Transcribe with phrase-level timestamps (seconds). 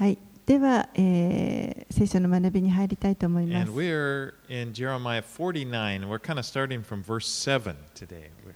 [0.00, 3.74] はい、では、えー聖書の学びに入りたいと思います And。
[3.74, 6.08] we're in Jeremiah 49.
[6.08, 8.30] We're kind of starting from verse 7 today.
[8.46, 8.54] We're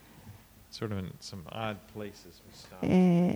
[0.71, 2.41] sort of in some odd places.
[2.47, 2.79] We stop.
[2.83, 2.87] え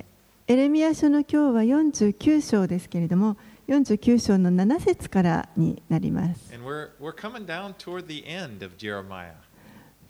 [0.01, 0.05] ー
[0.51, 3.37] エレミア書の今日は49章ですけれども、
[3.69, 6.55] 49章の7節からになります。
[6.55, 9.35] And we're, we're coming down toward the end of Jeremiah.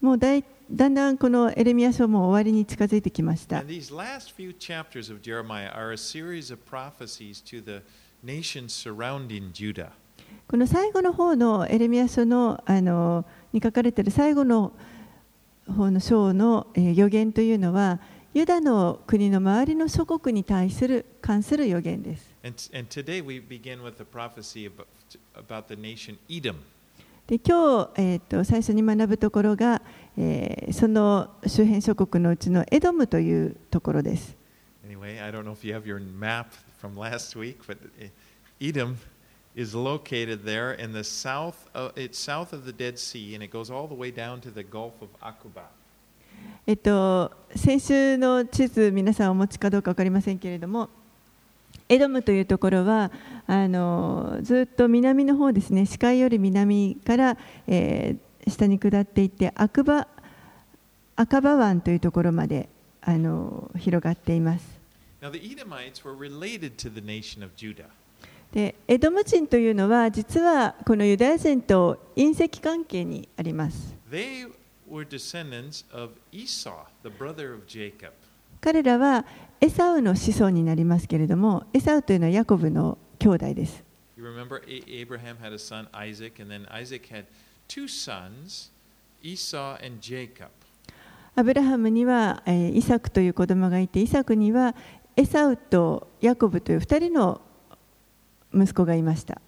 [0.00, 3.62] もうだ,いだんだんこのエレミア書も終わりに近づいてきました。
[10.46, 14.72] この最後の方のエレミア書の,あのに書かれている最後の
[15.66, 17.98] 方の章の、え、予言というのは、
[18.34, 22.34] ユダの国の周りの祖国に対する関する予言です。
[27.28, 29.82] で今日、えー、と最初に学ぶところが、
[30.16, 34.34] えーその周辺諸国のうちのエドムというところです。
[34.82, 36.46] Anyway, I don't know if you have your map
[36.80, 37.76] from last week, but
[38.58, 38.96] Edom
[39.54, 41.68] is located there in the south.
[41.74, 44.50] Of, it's south of the Dead Sea, and it goes all the way down to
[44.50, 45.64] the Gulf of Aqaba.
[46.66, 50.88] えっと、先週の地図、皆さんお持ちかどうか分かりませんけれども、
[51.88, 53.10] エドムというところは
[53.46, 60.06] あのずっと南の方ですね、視界より南から、えー下に下っていって、赤羽
[61.16, 62.68] 赤羽湾というところまで
[63.02, 64.78] あの広がっています。
[65.20, 67.86] Now, the Edomites were related to the nation of Judah.
[68.52, 73.94] でエドム人というのは、実はこのユダヤ人と隕石関係にあります。
[74.10, 74.50] They
[74.90, 78.12] were descendants of Esau, the brother of Jacob.
[78.60, 79.24] 彼らは
[79.60, 83.82] エサウの子孫になりますけれども、エサウというのはヤコブの兄弟です。
[91.34, 94.76] アブラハムには、イサクという子供がいて、イサクには
[95.16, 97.40] エサウとヤコブという二人の
[98.54, 99.40] 息子がいました。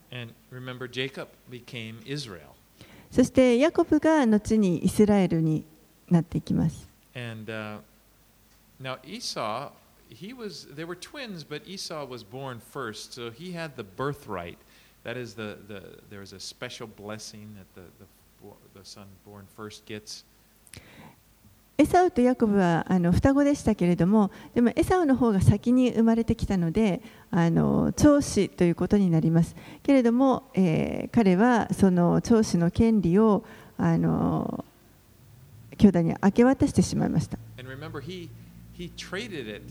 [3.13, 5.65] そしてヤコブが後にイスラエルに
[6.09, 6.89] なっていきます。
[10.11, 14.59] He was, they were twins, but Esau was born first, so he had the birthright.
[15.05, 18.05] That is, the, the, there was a special blessing that the,
[18.45, 20.25] the, the son born first gets.
[21.79, 27.01] エサウとヤコブはあの双子でしたけれども、でもエサウの方が先に生まれてきたので、
[27.31, 29.57] あの長子ということになります。
[29.83, 33.45] けれども、えー彼はその長子の権利を
[33.79, 34.67] あの
[35.79, 37.39] 兄弟に明け渡してしまいました。
[37.59, 38.29] And remember, he,
[38.77, 39.63] he traded it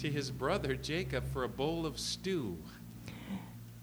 [0.00, 2.54] to his brother Jacob for a bowl of stew.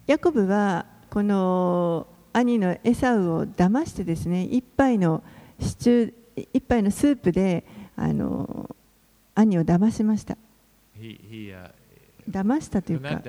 [0.08, 5.22] ヤコブはこの兄のエサウを騙してですね一杯の
[5.60, 7.64] シチュー一杯のスープで
[7.96, 8.74] あの
[9.36, 10.38] 兄を騙しました
[11.00, 11.70] He, he, uh,
[12.30, 13.22] 騙したというか.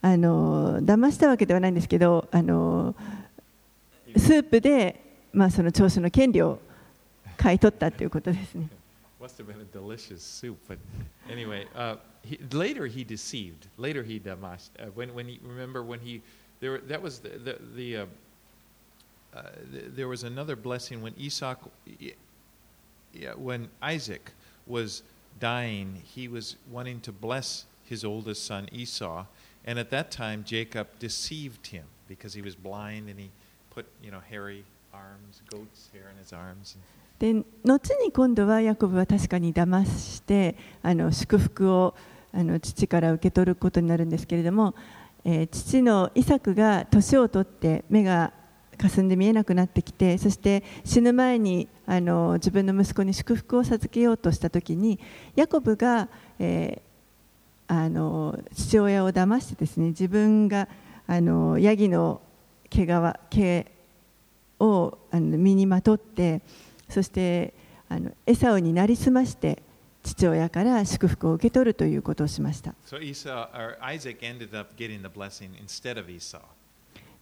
[0.00, 2.94] あの騙したわけではないんですけどあの
[4.16, 6.60] スープで、まあ、その長子の権利を
[7.36, 8.68] 買い取ったということですね
[9.28, 10.78] Must have been a delicious soup, but
[11.28, 13.66] anyway, uh, he, later he deceived.
[13.76, 14.70] Later he damashed.
[14.80, 16.22] Uh, when, when he remember when he
[16.60, 18.06] there that was the the, the uh,
[19.36, 21.56] uh, th- there was another blessing when Esau,
[22.00, 24.32] yeah, when Isaac
[24.66, 25.02] was
[25.38, 29.26] dying, he was wanting to bless his oldest son Esau,
[29.66, 33.28] and at that time Jacob deceived him because he was blind and he
[33.68, 34.64] put you know hairy
[34.94, 36.76] arms, goat's hair in his arms.
[36.76, 37.34] And, で
[37.64, 41.94] 後に今度はヤコブは確かに騙してあの祝福を
[42.32, 44.74] あの父から受け取ることになるんですけれども、
[45.24, 48.32] えー父のイサクが年を取って目が
[48.76, 55.00] 霞んで見えなくなってきてそして死ぬ前にあの自分の息子に祝福を授けようとした時に
[55.34, 56.08] ヤコブが、
[56.38, 56.88] えー
[57.70, 60.68] あの父親を騙してですね自分が
[61.06, 62.22] あのヤギの
[62.70, 62.88] 毛皮
[63.30, 63.72] 毛
[64.58, 66.40] をあの身にまとって
[66.88, 67.54] そして
[67.88, 69.62] あのエサオになりすまして
[70.02, 72.74] 父親から祝福を受け取るということをしました。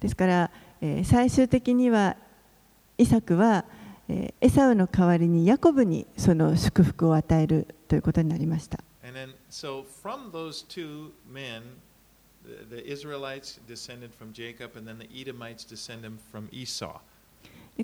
[0.01, 2.17] ですから、えー、最終的には
[2.99, 3.65] イサクは、
[4.09, 8.79] えー、エサオの代わりにヤコブにその祝福を与えるということになりました。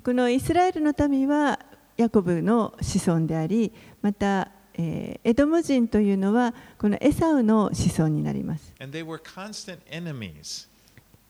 [0.01, 1.59] このイスラエルの民は
[1.97, 8.73] ヤコブの子孫でありまた、えーエドム人というのはこのエサウの子孫になります.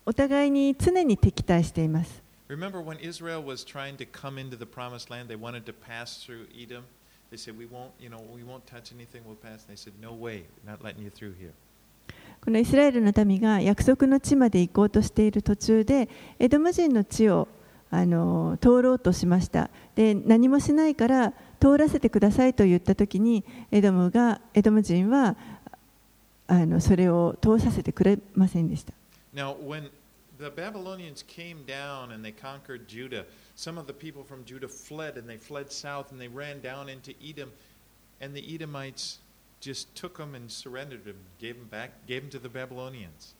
[0.06, 5.74] お互いに常に敵対しています Remember when Israel was trying to come into the promised land, they wanted to
[5.74, 6.84] pass through Edom?
[7.32, 9.24] They said, "We won't, you know, we won't touch anything.
[9.26, 11.52] We'll pass." And they said, "No way, not letting you through here."
[12.44, 17.48] このイスラエルの民が約束の地まで行こうとしている途中でエドム人の地を
[17.94, 25.36] あの通ろうとしましたで何もしないから通らせてくださいと言った時にエドムがエドム人は
[26.48, 28.94] あのそれを通させてくれませんでした
[29.36, 29.92] Now, when
[30.40, 33.26] the Babylonians came down and they conquered Judah,
[33.56, 36.90] some of the people from Judah fled and they fled south and they ran down
[36.90, 37.52] into Edom,
[38.22, 39.20] and the Edomites
[39.60, 43.34] just took them and surrendered them, gave them back, gave them to the Babylonians.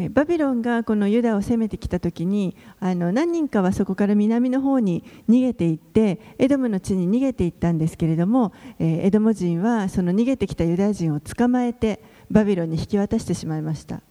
[0.00, 12.00] えバビロンがこのユダを攻めてきた時にあの何人かはそこから南の方に逃げていってエドムの地に逃げていったんですけれども、えーエドム人はその逃げてきたユダヤ人を捕まえて
[12.30, 14.02] バビロンに引き渡してしまいました。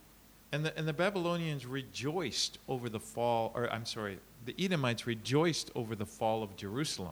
[0.51, 5.71] And the, and the Babylonians rejoiced over the fall, or I'm sorry, the Edomites rejoiced
[5.75, 7.11] over the fall of Jerusalem.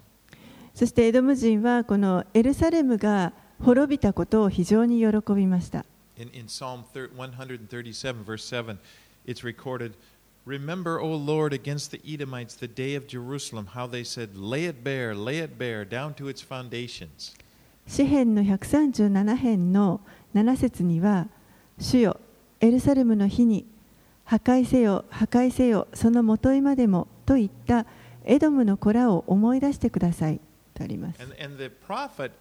[0.73, 3.31] そしてエドム人はこのエルサレムが
[3.63, 5.85] 滅びたことを非常に喜びました。
[6.17, 8.79] In, in Psalm 30 137, verse 7,
[9.25, 9.95] it's recorded
[10.45, 14.83] Remember, O Lord, against the Edomites the day of Jerusalem, how they said, Lay it
[14.83, 17.33] bare, lay it bare, down to its foundations.
[17.87, 20.01] 詩編の137編の
[20.33, 21.27] 7節には
[21.79, 22.19] 「主よ
[22.59, 23.65] エルサレムの日に
[24.23, 27.85] 破壊せよ破壊せよそのもといまでも」といった
[28.23, 30.41] エドムの子らを思い出してください
[30.73, 31.21] とあります。
[31.21, 32.31] And, and the prophet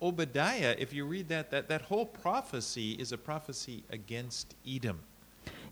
[0.00, 4.96] Obadiah, if you read that, that, that whole prophecy is a prophecy against Edom.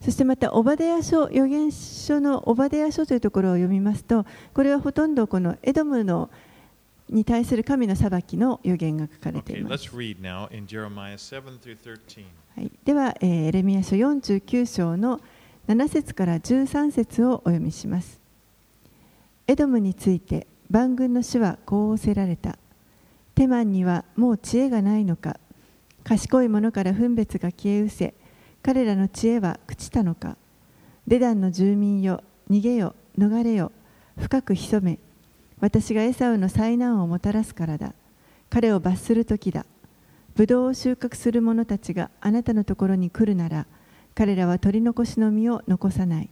[0.00, 6.30] そしてまたオバデヤ書預言書のオバデヤ書というところを読みますとこれはほとんどこのエドムの
[7.08, 9.88] に対する神の裁きの預言が書かれてい Okay, ます。
[9.88, 12.24] let's read now in Jeremiah 7 through 13.
[12.56, 15.20] はい、では、えーエレミヤ書49章の
[15.68, 18.20] 7節から13節をお読みします。
[19.46, 22.58] エドムについて万軍の主はこう仰せられた。
[23.34, 25.38] テマンにはもう知恵がないのか。
[26.04, 28.14] 賢い者から分別が消え失せ、
[28.62, 30.36] 彼らの知恵は朽ちたのか。
[31.06, 33.72] デダンの住民よ、逃げよ、逃れよ、
[34.18, 34.98] 深く潜め。
[35.60, 37.94] 私がエサウの災難をもたらすからだ。
[38.50, 39.66] 彼を罰する時だ。
[40.34, 43.66] ブドウを収穫する者たちがあなたのところに来るなら
[44.14, 46.30] 彼らは取り残しの実を残さない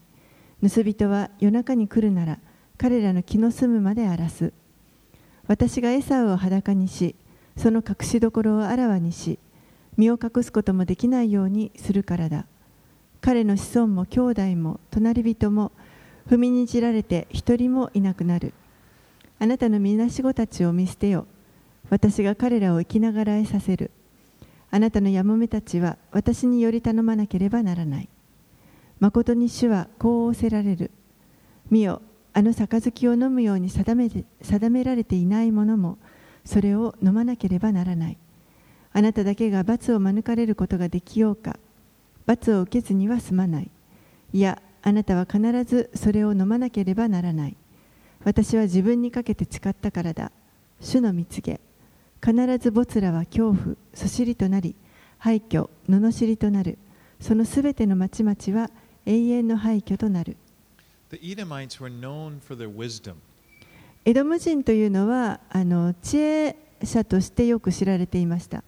[0.60, 2.38] 盗人は夜中に来るなら
[2.78, 4.52] 彼らの気の済むまで荒らす
[5.46, 7.14] 私がエサウを裸にし
[7.56, 9.38] その隠し所をあらわにし
[9.96, 12.46] 身を隠すこともできないようにするからだ
[13.20, 15.72] 彼の子孫も兄弟も隣人も
[16.28, 18.54] 踏みにじられて一人もいなくなる
[19.38, 21.26] あなたのみなし子たちを見捨てよ
[21.92, 23.90] 私が彼らを生きながらえさせる。
[24.70, 28.08] あなたのやもめたちは私により頼まなければならない。
[28.98, 30.90] 誠に主はこう仰せられる。
[31.70, 32.00] 見よ、
[32.34, 34.08] あの杯を飲むように定め
[34.40, 35.98] 定められていないものも、
[36.44, 38.18] それを飲まなければならない。
[38.92, 41.58] あなただけが罰を免れることができようか。
[42.26, 43.70] 罰を受けずには済まない。
[44.32, 47.56] いや、あなたは必ずそれを飲まなければならない。
[48.24, 50.32] 私は自分にかけて誓ったからだ。
[50.80, 51.60] 主の蜜げ。
[52.24, 54.76] 必ずボラは恐怖、そしりとなり、
[55.18, 56.78] 廃墟、罵りとなる。
[57.20, 58.70] そのすべての町々は
[59.06, 60.36] 永遠の廃墟となる。
[64.04, 68.64] エドム人というのはあの知恵者としてよく知られていました。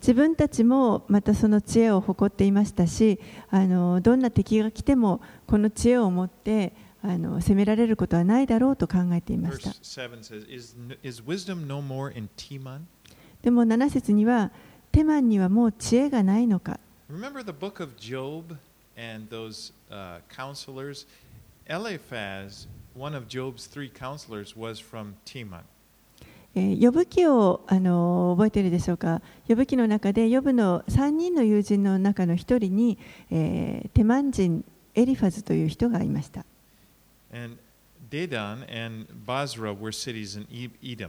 [0.00, 9.70] 自分たちもまたその知恵を誇っていましたしあのどんな敵が来てもこの知恵を持ってあの攻められることはないだろうと考えていました。
[13.42, 14.52] でも7節には
[14.92, 16.78] テマンにはもう知恵がないのか。
[17.10, 18.56] Remember the book of Job
[18.96, 21.06] and those uh, counselors?
[21.68, 25.62] Eliphaz, one of Job's three counselors, was from Teman.
[26.54, 32.98] えー呼ぶ記をあの覚えているでしょうか呼ぶ記の中で呼ぶの3人の友人の中の1人に、
[33.30, 34.62] えーテマン人
[34.94, 36.44] エリファズという人がいました
[37.32, 37.56] And
[38.10, 41.08] Dedan and Basra were cities in E- Edom.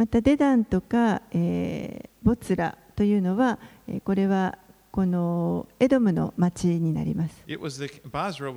[0.00, 4.56] またデダンとか、えー、ボツラというのは、えー、これは
[4.90, 7.44] このエドムの町になります。
[7.44, 7.92] バズラ
[8.48, 8.56] は。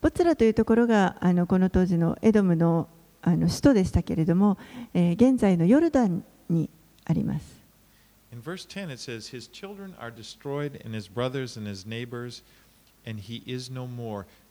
[0.00, 2.88] ボツラというところがあのこの当時のエドムの,
[3.20, 4.58] あの首都でしたけれども、
[4.94, 6.70] えー、現在のヨルダンに
[7.04, 7.60] あります。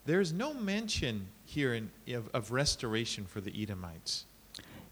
[0.06, 4.26] There's no mention here in, of, of restoration for the Edomites.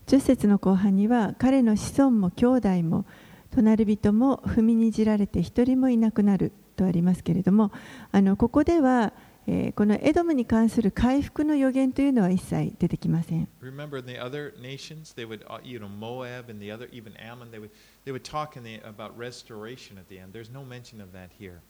[0.07, 3.05] 10節の後半には彼の子孫も兄弟も
[3.51, 7.71] 隣人も踏みにじられて一人もいなくなるとありますけれども
[8.11, 9.13] あのここでは、
[9.47, 13.47] えーこのエドムに関する回復の予言というのは一切出てきません。
[13.61, 17.49] Remember in the other nations, they would, uh, you know, Moab and the other, even Ammon,
[17.51, 17.71] they would,
[18.05, 20.33] they would talk in the, about restoration at the end.
[20.33, 21.61] There's no mention of that here.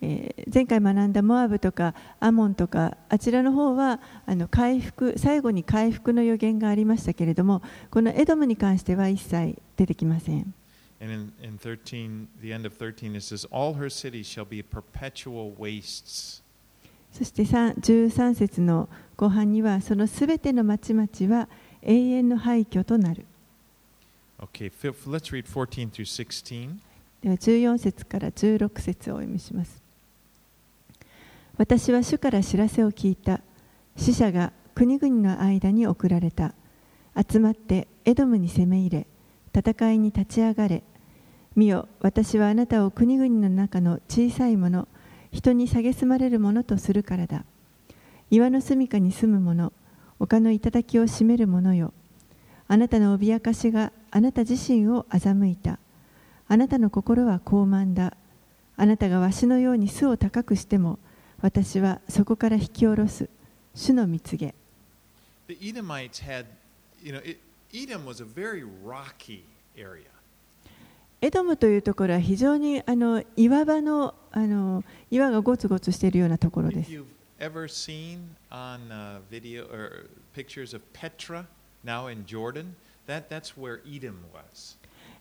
[0.00, 7.60] えー前回学んだモアブとかアモンとかあちらの方はあの回復最後に回復の予言がありましたけれども
[7.90, 10.54] このエドムに関しては一切出てきません。
[11.00, 15.54] And in, in 13, the end of 13, it says, All her cities shall be perpetual
[15.56, 16.42] wastes.
[17.12, 21.48] そして3 13節の後半にはそのすべての町々は
[21.82, 23.26] 永遠の廃墟となる。
[24.40, 26.80] Okay, fi- let's read 14 through 16.
[27.22, 29.82] では14節から16節をお読みします。
[31.56, 33.40] 私は主から知らせを聞いた。
[33.96, 36.54] 死者が国々の間に送られた。
[37.16, 39.06] 集まってエドムに攻め入れ、
[39.52, 40.84] 戦いに立ち上がれ。
[41.56, 44.86] 見よ、私はあなたを国々の中の小さいもの、
[45.32, 47.44] 人に蔑まれるものとするからだ。
[48.30, 49.72] 岩の住処に住む者、
[50.20, 51.92] 丘の頂を占める者よ。
[52.68, 55.80] あなたの脅かしがあなた自身を欺いた。
[56.48, 58.16] あなたの心は高慢だ。
[58.76, 60.98] あなたがわしのように巣を高くしても、
[61.40, 63.28] 私はそこから引き下ろす。
[63.74, 64.54] 主の蜜げ。
[65.46, 66.46] The Edomites had,
[67.02, 67.38] you know, it,
[67.72, 69.42] Edom was a very rocky
[69.76, 70.06] area.
[71.20, 76.90] エドムというところは非常にあの岩場のあの岩がゴツゴツしているようなところです。
[77.38, 81.46] ever seen on uh, video or pictures of Petra
[81.84, 82.74] now in Jordan,
[83.06, 84.76] that, that's where Edom was.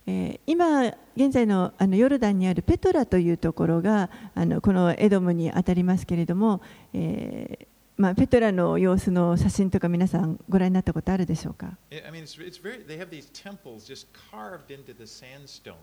[0.08, 6.62] えー今現在のあのヨルダンにあるペトラというところがあのこのエドムにあたりますけれども、
[6.94, 15.76] えーまあ、ペトラの様子の写真とか皆さんご覧になったことあるでしょうか I I mean, it's, it's very, they have these temples just carved into the sandstone,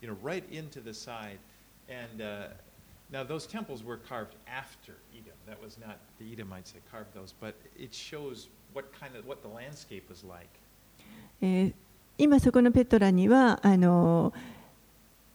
[0.00, 1.38] you know, right into the side.
[1.88, 2.48] And uh,
[3.12, 5.38] now those temples were carved after Edom.
[5.46, 9.42] That was not the Edomites that carved those, but it shows what kind of, what
[9.42, 10.50] the landscape was like.
[11.40, 11.74] えー
[12.18, 14.32] 今そこのペトラにはあの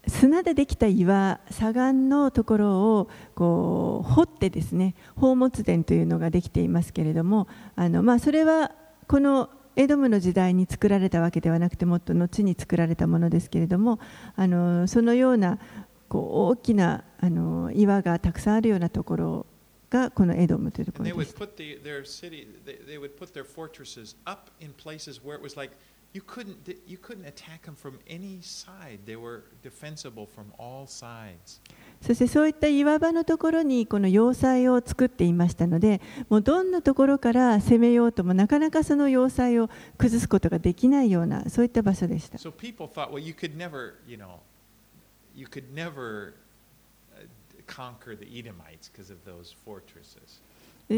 [0.08, 8.72] 砂でできた岩砂岩のところをこう掘ってですね宝物殿というのができていますけれどもあの、まあ、それは
[9.08, 14.00] このエドムの時代に作られたわけではなくてもっと後に作られたものですけれども
[14.36, 15.60] あのそのような
[16.08, 19.46] こう大きなあの岩がたくさんあるようなところ
[19.90, 21.16] がこのエドムというところです。
[26.18, 26.24] You
[32.02, 42.38] そしてそういった岩場のところにこの要塞を作っていましたのでもうどんなところから攻めようともなかなかその要塞を崩すことができないようなそういった場所でした。
[42.38, 42.52] So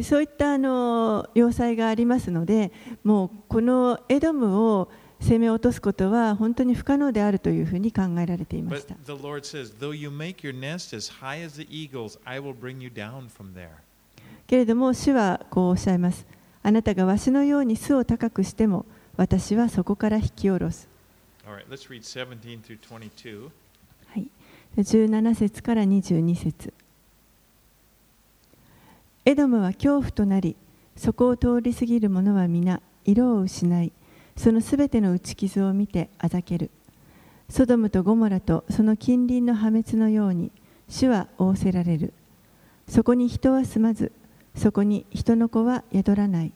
[0.03, 2.71] そういったあの要塞がありますので、
[3.03, 8.95] もうこのエドムを攻め落とすことは本当に不可能であるというふうに考えられていました.
[14.47, 16.25] けれども主はこうおっしゃいます。
[16.63, 18.85] あなたがわしのように巣を高くしても
[19.17, 20.87] 私はそこから引き下ろす。
[21.45, 23.49] All right, let's read 17 through 22.
[24.07, 24.27] はい、
[24.77, 26.73] 17節から22節。
[29.25, 30.55] エドムは恐怖となり、
[30.95, 33.91] そこを通り過ぎる者は皆、色を失い、
[34.39, 36.71] そのすべての打ち傷を見てあざける。
[37.49, 40.53] ソドムとゴモラとその近隣の破滅のように、
[40.87, 42.13] 主は仰せられる。
[42.87, 44.13] そこに人は住まず、
[44.55, 46.53] そこに人の子は宿らない。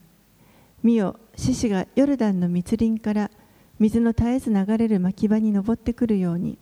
[0.82, 3.30] 見よ、獅子がヨルダンの密林から
[3.78, 6.56] 水の絶えず流れる牧場に登ってくるように、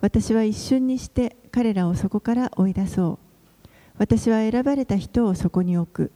[0.00, 3.18] 私は一瞬にして彼らをそこから追い出そう。
[3.98, 6.12] 私は選ばれた人をそこに置く。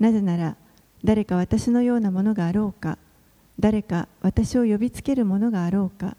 [0.00, 0.56] なぜなら、
[1.04, 2.96] 誰か私のようなものがあろうか、
[3.58, 6.16] 誰か私を呼びつけるものがあろうか、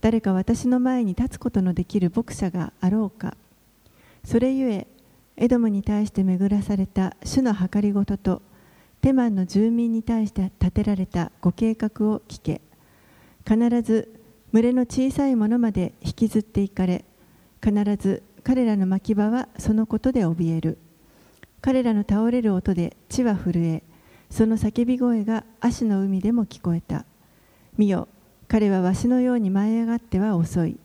[0.00, 3.36] 誰か私の前に立つことのできる牧者があろうか。
[4.24, 4.86] それゆえ、
[5.36, 8.42] エドムに対して巡らされた主の計りごとと、
[9.00, 12.60] テマンの住民に対して立てられたご計画を聞け。
[13.46, 14.20] 必ず
[14.52, 17.04] 群れの小さいものまで引きずっていかれ
[17.62, 20.78] 必ず彼らの牧場はそのことで怯える
[21.60, 23.82] 彼らの倒れる音で地は震え
[24.30, 27.04] その叫び声が足の海でも聞こえた
[27.76, 28.08] 見よ
[28.48, 30.78] 彼はわしのように舞い上がっては遅い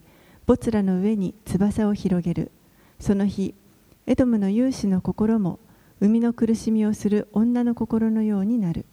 [0.46, 2.50] ボラの上に翼を広げる
[3.00, 3.54] その日
[4.06, 5.58] エドムの勇士の心も
[6.00, 8.84] 海の苦しみをする女の心のようになる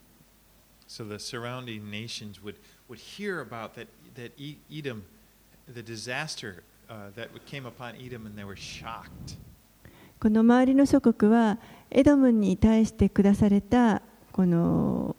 [0.87, 2.55] So the surrounding nations would,
[2.89, 5.03] would hear about that, that E- Edom
[5.67, 9.37] the disaster uh, that came upon Edom, and they were shocked.
[10.19, 11.57] この周りの諸国は
[11.91, 14.01] エドムに対して下された
[14.33, 15.15] この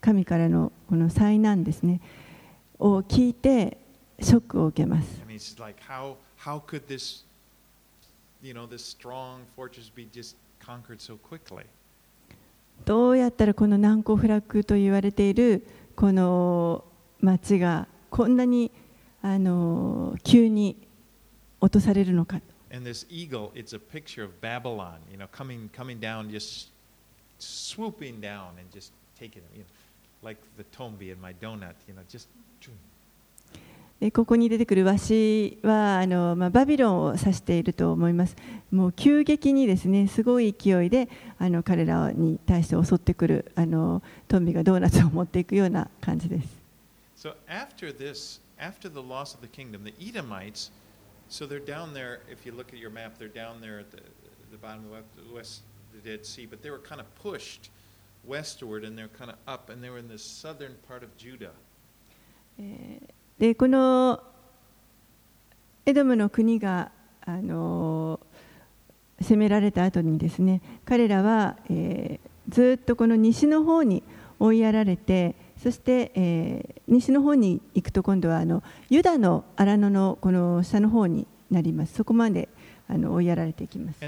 [0.00, 2.00] 神からのこの災難ですね
[2.78, 3.78] を聞いて
[4.20, 5.22] ショックを受けます。
[12.84, 16.84] どうやったらこの難攻不落と言われているこの
[17.20, 18.70] 町がこんなに
[19.22, 20.76] あの急に
[21.60, 22.40] 落とされるのか
[22.74, 26.73] And this eagle, it's a picture of Babylon, you know, coming coming down, just
[27.44, 29.66] swooping down and just taking it, you know,
[30.22, 32.28] like the tombi in my donut, you know, just.
[34.00, 38.36] でここに出てくるワシはあの、まあ、バビロンを指していると思います。
[38.70, 41.08] もう急激にですねすごい勢いで
[41.38, 46.48] あの彼らに対して襲ってくるあのトンビがドーナツを持っていくような感じです。
[47.16, 50.70] So after this, after the loss of the kingdom, the Edomites,
[51.30, 52.20] so they're down there.
[52.30, 54.02] If you look at your map, they're down there at the,
[54.50, 55.62] the bottom of the west
[55.94, 57.70] the Dead Sea, but they were kind of pushed
[58.26, 61.52] westward, and they're kind of up, and they were in the southern part of Judah.
[63.38, 64.22] でこの
[65.84, 68.20] エドムの国があの
[69.20, 74.02] 攻められた後にですね彼らは、えーずっとこの西の方に
[74.38, 82.48] 追いやられてそして、えー西の方に行くと今度はあのユダの荒野のこの下の方になりますそこまで
[82.88, 83.98] あの追やられていきます。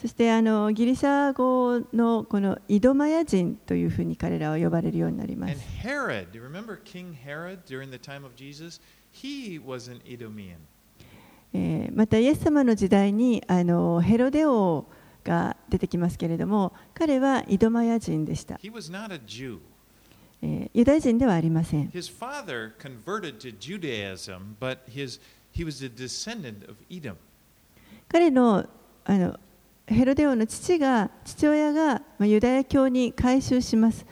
[0.00, 5.52] そしてあのギリシャ語のこのイドマヤ人というふうに彼らは呼ばれるようになります。
[11.92, 14.86] またイエス様の時代にあのヘロデ王
[15.24, 18.58] が出てきますけれども彼はイドマヤ人でした。
[20.42, 25.20] えーユダヤ人ではありません His father converted to Judaism, but his,
[25.52, 27.16] he was a descendant of Edom.
[28.08, 28.66] 彼の
[29.04, 29.38] あの
[29.86, 34.06] ヘロデ王の父が父親がまあユダヤ教に改宗します、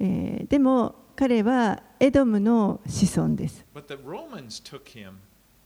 [0.00, 5.18] えーでも彼はエドムの子孫です But the Romans took him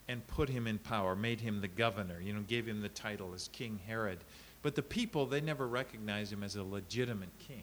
[0.09, 3.33] and put him in power, made him the governor, you know, gave him the title
[3.35, 4.18] as King Herod.
[4.62, 7.62] But the people, they never recognized him as a legitimate king.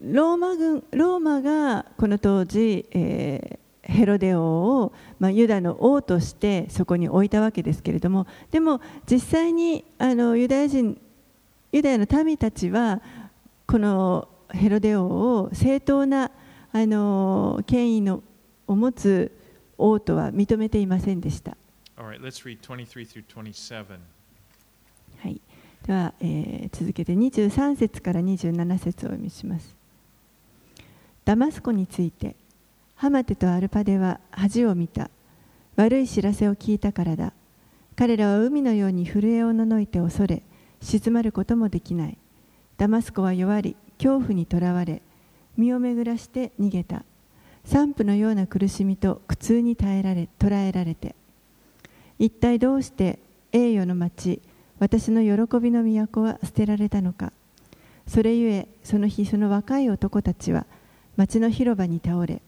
[0.00, 11.00] ローマ軍ローマがこの当時、えーヘロデ王を、まあ、ユダの王としてそこに置いたわけですけれどもでも実際にあのユダヤ人
[11.72, 13.02] ユダヤの民たちは
[13.66, 16.30] このヘロデ王を正当な
[16.72, 18.22] あの権威の
[18.66, 19.36] を持つ
[19.76, 21.56] 王とは認めていませんでした。
[21.96, 23.98] All right, let's read 23 through 27.
[25.18, 25.40] はい、
[25.86, 29.79] では、えー続けて23節から27節をお読みします。
[31.24, 32.36] ダマスコについて、
[32.96, 35.10] ハマテとアルパデは恥を見た。
[35.76, 37.32] 悪い知らせを聞いたからだ。
[37.96, 40.42] 彼らは海のように震えをののいて恐れ、
[40.80, 42.18] 静まることもできない。
[42.76, 45.02] ダマスコは弱り、恐怖にとらわれ、
[45.56, 47.04] 身を巡らして逃げた。
[47.64, 51.14] 散布のような苦しみと苦痛に耐えられ捕らえられて、
[52.18, 53.18] 一体どうして
[53.52, 54.40] 栄誉の町、
[54.80, 57.32] 私の喜びの都は捨てられたのか
[58.08, 60.66] それゆえその日その若い男たちは
[61.20, 62.40] 町の広場に倒れ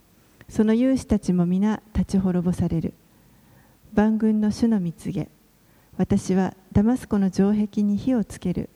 [0.49, 2.95] その勇士たちも皆立ち滅ぼされる
[3.93, 5.29] 万軍の主の蜜げ
[5.99, 8.71] 私はダマスコの城壁に火をつける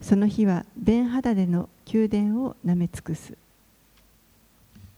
[0.00, 3.34] その日はベンハダデの宮殿をなめ尽くす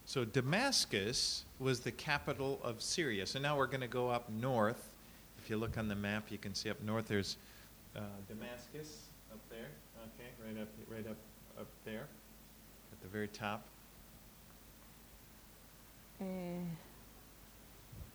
[0.07, 3.27] So Damascus was the capital of Syria.
[3.27, 4.89] So now we're going to go up north.
[5.37, 7.37] If you look on the map, you can see up north there's
[7.95, 9.69] uh, Damascus up there.
[10.17, 11.19] Okay, right up, right up,
[11.61, 12.07] up there,
[12.91, 13.67] at the very top.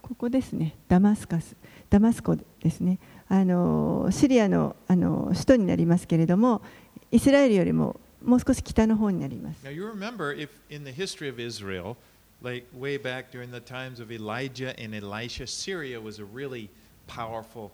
[0.01, 1.55] ここですね、ダマスカス、
[1.89, 6.61] ダマスコですね、あのシリアのあの首都になりますけれども、
[7.09, 9.65] イスラエルよりももう少し北の方になります。
[9.65, 11.95] Now you remember if in the history of Israel,
[12.41, 16.69] like way back during the times of Elijah and Elisha, Syria was a really
[17.07, 17.71] powerful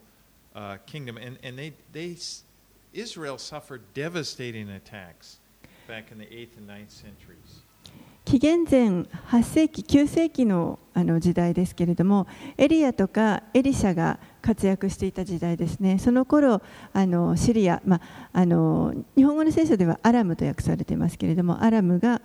[0.56, 2.44] uh, kingdom, and and they they s-
[2.94, 5.40] Israel suffered devastating attacks
[5.88, 7.64] back in the eighth and ninth centuries.
[8.30, 8.90] 紀元前
[9.32, 12.28] 8世紀、9世紀のあの時代ですけれども、
[12.60, 16.62] エリアとかエリシャが活躍していた時代ですね、その頃
[16.94, 18.00] あのシリア、ま
[18.32, 22.22] あ、の日本語の聖書ではアラムと訳されていますけれども、アラムが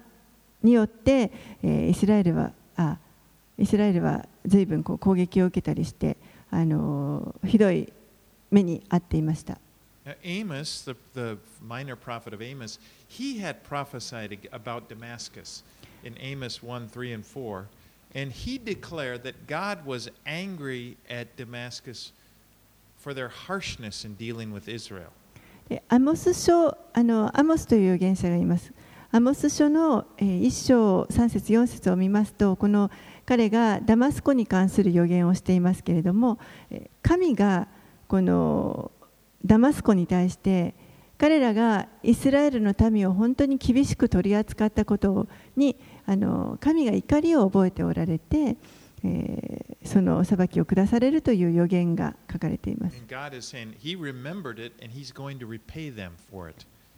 [0.62, 2.98] によって、えーイスラエルはあ
[3.56, 6.18] イスラエルは随分こう攻撃を受けたりして
[6.50, 7.90] あのひどい
[8.50, 9.58] 目に遭っていました。
[10.22, 15.64] Amos, the, the minor prophet of Amos, he had prophesied about Damascus.
[16.04, 17.66] In Amos 1 3 and 4.
[18.14, 22.12] And he declared that God was angry at Damascus
[22.98, 25.10] for their harshness in dealing with Israel.
[25.88, 28.72] アモス書あのアモスという預言者がいます。
[29.10, 32.90] アモス書の、1章3節4節を見ますとこの
[33.24, 36.40] 彼がダマスコに関する予言をしていますけれども
[37.00, 37.68] 神が
[38.08, 38.90] この
[39.44, 40.74] ダマスコに対して
[41.16, 48.56] 彼らがイスラエルの民を本当に厳しく取り扱ったことにあの神が怒りを覚えておられて、
[49.04, 53.02] えー、その裁きを下されるという予言が書かれています。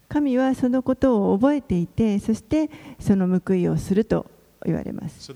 [0.09, 4.27] 神はそのことを覚えていて、そしてその報いをすると
[4.64, 5.33] 言われます。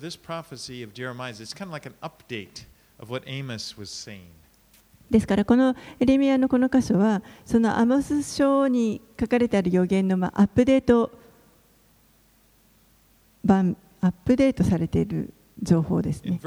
[5.11, 11.11] ですから、このエレミアのこの箇所は、そのアモス書に書かれてある予言のアップデート
[13.47, 16.39] アップデートされている情報ですね。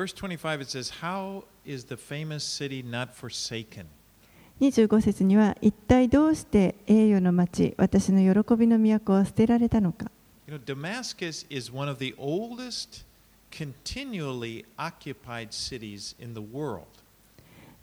[4.61, 10.11] 25節には一体どうして栄誉の町、私の喜びの都は捨てられたのか？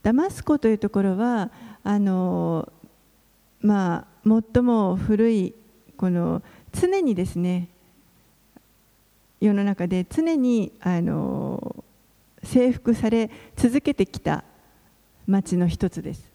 [0.03, 1.51] ダマスコというところは
[1.83, 2.73] あの、
[3.61, 5.55] まあ、最も古い
[5.97, 6.43] この
[6.73, 7.69] 常にですね
[9.41, 11.85] 世の中で常にあの
[12.43, 14.45] 征服され続けてきた
[15.27, 16.31] 街の一つです。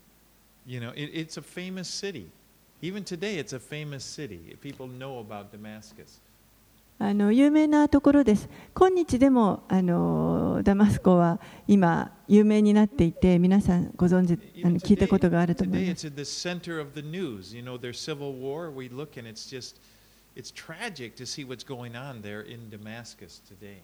[6.97, 8.47] あの有名なところです。
[8.73, 16.09] 今日でもあのダマスコは今有名になっていて、皆さんご存知あの聞いたことがあると思います。
[20.35, 23.81] It's tragic to see what's going on there in Damascus today.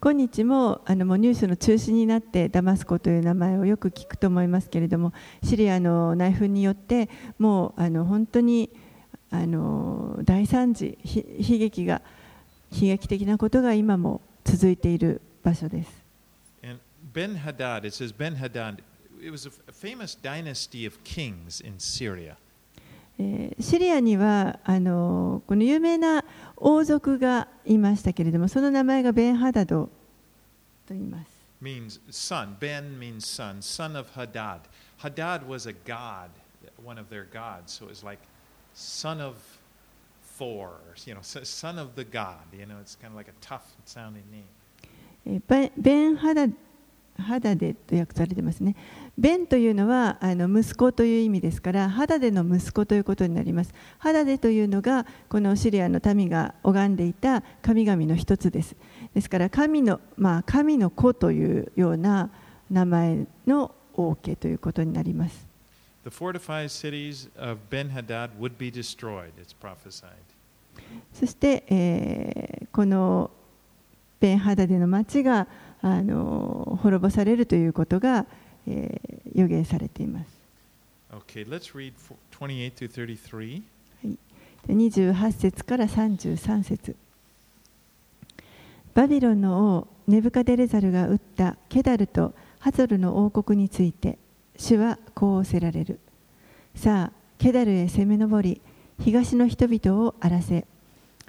[0.00, 8.70] 今日もあのもうニュースの中心になってダマスコという名前をよく聞くと思いますけれどもシリアの内紛によってもうあの本当に
[9.30, 12.02] あの大惨事ひ悲劇が
[12.70, 16.04] 悲劇的なことが今も続いている場所です。
[16.62, 16.80] And
[17.14, 18.82] Ben Hadad, it says Ben Hadad,
[19.22, 22.36] it was a famous dynasty of kings in Syria.
[23.18, 26.24] えーシリアにはあのこの有名な
[26.56, 29.86] 王族がいましたけれどもその名前がベンハダド
[30.86, 31.34] と言います。
[31.62, 32.56] Means son.
[32.60, 34.60] Ben means son, son of Hadad.
[34.98, 36.28] Hadad was a god,
[36.84, 37.72] one of their gods.
[37.72, 38.18] So it was like
[38.74, 39.36] son of
[40.36, 42.44] Thor, or, you know, son of the god.
[42.52, 44.44] You know, it's kind of like a tough sounding name.
[45.78, 46.46] ベンハダ
[47.18, 48.74] ハダデと訳されてますね。
[49.16, 53.72] ベンというのはあの息子という意味ですから、ハダデの息子ということになります。
[53.98, 58.76] ハダデというのがこのシリアの民が拝んでいた神々の一つです。
[59.14, 62.30] ですから神のまあ神の子というような
[62.70, 65.46] 名前の王家ということになります。
[66.04, 70.10] The fortified cities of Ben Hadad would be destroyed, it's prophesied.
[71.12, 73.30] そして、えーこの
[74.18, 75.46] ベンハダデの町が
[75.86, 78.26] あの滅ぼされるということが、
[78.66, 80.26] えー予言されています。
[81.10, 83.62] Okay, let's read fo- 28 through 33.
[84.68, 86.94] で28節から33節
[88.94, 94.18] バビロンの王ネブカデレザルが撃ったケダルとハゾルの王国について
[94.56, 95.98] 主はこう仰せられる
[96.76, 98.60] さあケダルへ攻め上り
[99.00, 100.64] 東の人々を荒らせ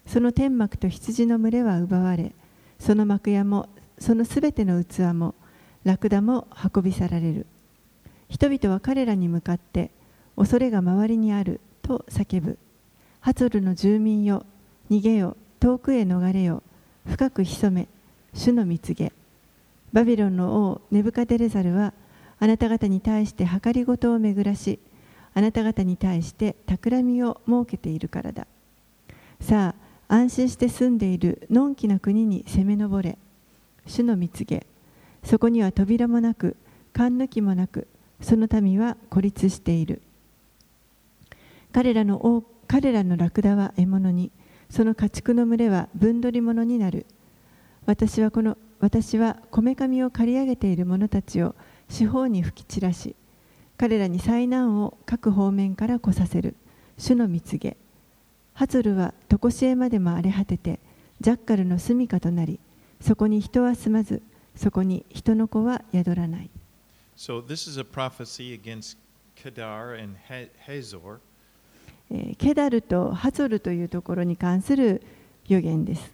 [0.05, 2.33] その天幕と羊の群れは奪われ
[2.79, 3.67] その幕屋も
[3.99, 5.35] そのすべての器も
[5.83, 7.45] ラクダも運び去られる。
[8.29, 9.91] 人々は彼らに向かって
[10.35, 12.57] 恐れが周りにあると叫ぶ。
[13.21, 14.45] ハツルの住民よ
[14.89, 16.61] 逃げよ遠くへ逃れよ
[17.07, 17.87] 深く潜め
[18.33, 19.13] 主の蜜げ。
[19.93, 21.93] バビロンの王ネブカデレザルは
[22.39, 24.79] あなた方に対して計りごとを巡らし
[25.33, 28.47] あなた方に対して企みを設けているからだ。
[29.39, 29.75] さ
[30.07, 33.17] あ安心して住んでいるのんきな国に攻め上れ。
[33.85, 34.65] 主の蜜げ。
[35.23, 36.55] そこには扉もなく
[36.93, 37.87] 勘抜きもなく
[38.21, 40.01] その民は孤立している。
[41.73, 44.31] 彼らの彼らのラクダは獲物に
[44.69, 47.05] その家畜の群れは分取り物になる。
[47.85, 51.55] 私はこの私はこめかみを刈り上げている者たちを
[51.89, 53.15] 四方に吹き散らし
[53.77, 56.55] 彼らに災難を各方面から来させる。
[56.97, 57.77] 主の蜜げ。
[58.53, 60.79] ハツルは常しえまでも荒れ果てて
[61.19, 62.59] ジャッカルの住処となり
[63.01, 64.21] そこに人は住まず
[64.55, 66.49] そこに人の子は宿らない
[67.17, 68.97] So this is a prophecy against
[69.35, 71.19] Kedar and Ha- Hazor.
[72.11, 75.01] えーケダルとハツォルというところに関する
[75.47, 76.11] 予言です。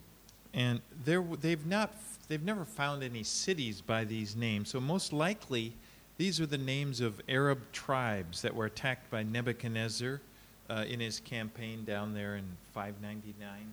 [0.54, 1.90] And they've not,
[2.28, 4.68] they've never found any cities by these names.
[4.70, 5.72] So most likely,
[6.18, 10.20] these are the names of Arab tribes that were attacked by Nebuchadnezzar
[10.68, 13.72] uh, in his campaign down there in 599.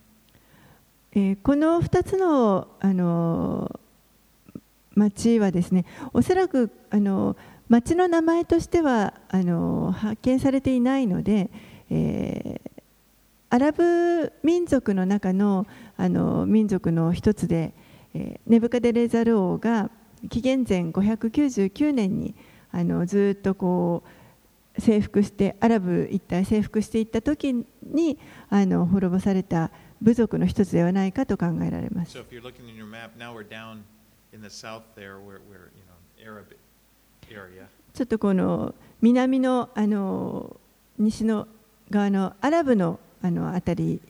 [1.13, 3.79] えーこの2つの、あの
[4.95, 7.35] 町はですねおそらく、あの
[7.67, 11.49] 町の名前としてはあの発見されていないので、
[11.89, 12.69] えー
[13.51, 15.65] アラブ民族の中の
[15.97, 17.73] あの民族の一つで、
[18.13, 19.89] えーネブカデレザル王が
[20.29, 22.35] 紀元前599年に
[22.71, 24.03] あのずっとこ
[24.77, 28.19] う征服してアラブ一帯征服していった時に
[28.49, 32.23] あの滅ぼされた部族の一つではないかと考えられます So。
[32.85, 33.11] map,
[34.95, 36.55] there, where, where you know, Arab.
[37.93, 40.59] ちょっとこの南のあの
[40.97, 41.47] 西の
[41.91, 44.01] 側のアラブのあの辺り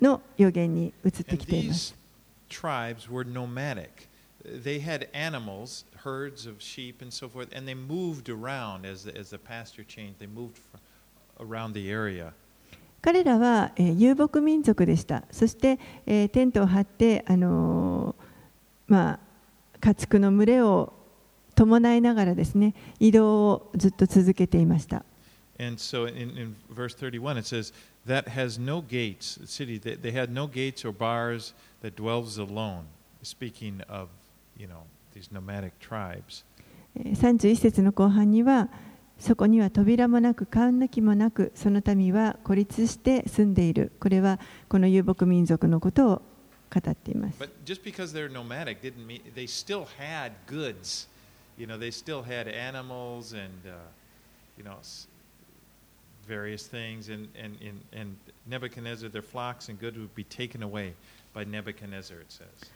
[0.00, 1.94] の予言に移ってきています。
[2.48, 4.08] tribes were nomadic.
[4.44, 9.16] They had animals, herds of sheep and so forth, and they moved around as the,
[9.18, 10.20] as the pasture changed.
[10.20, 10.60] They moved
[11.40, 12.32] around the area.
[13.00, 15.24] 彼らは、えー遊牧民族でした。
[15.30, 19.18] そして、えーテントを張って、あのーまあ、
[19.80, 20.92] 家畜の群れを
[21.54, 25.04] 伴いながらですね、移動をずっと続けていました。
[25.60, 27.72] And so in, in verse 31, it says,
[28.06, 32.84] That has no gates, city, they, they had no gates or bars that dwells alone.
[33.22, 34.08] Speaking of,
[34.56, 34.84] you know,
[35.14, 36.44] these nomadic tribes.
[36.96, 38.68] えー31節の後半には、
[39.18, 43.92] そこには扉もなく、缶抜きもなく、その民は孤立して住んでいる。
[43.98, 46.22] これはこの遊牧民族のことを
[46.72, 47.38] 語っています。
[47.40, 51.08] But just because they're nomadic didn't mean they still had goods.
[51.58, 53.74] You know, they still had animals and, uh,
[54.56, 54.76] you know,
[56.28, 57.08] various things.
[57.08, 60.94] And, and, and, and Nebuchadnezzar, their flocks and goods would be taken away
[61.34, 62.70] by Nebuchadnezzar, it says.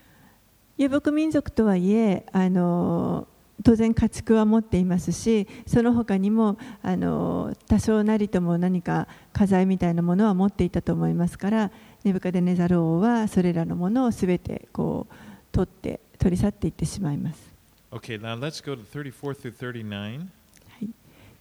[0.78, 3.28] 遊牧民族とはいえあの
[3.62, 11.70] 当然家畜は持っていますしその他にもあの多少なりとも何か家財みたいなものは持っていたと思いますから
[12.04, 15.14] ネブカデネザル王はそれらのものをすべてこう
[15.52, 17.52] 取って取り去っていってしまいます。
[17.92, 20.26] Okay, now let's go to 34 through 39.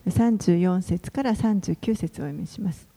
[0.08, 2.88] 34節から39節をお読みします。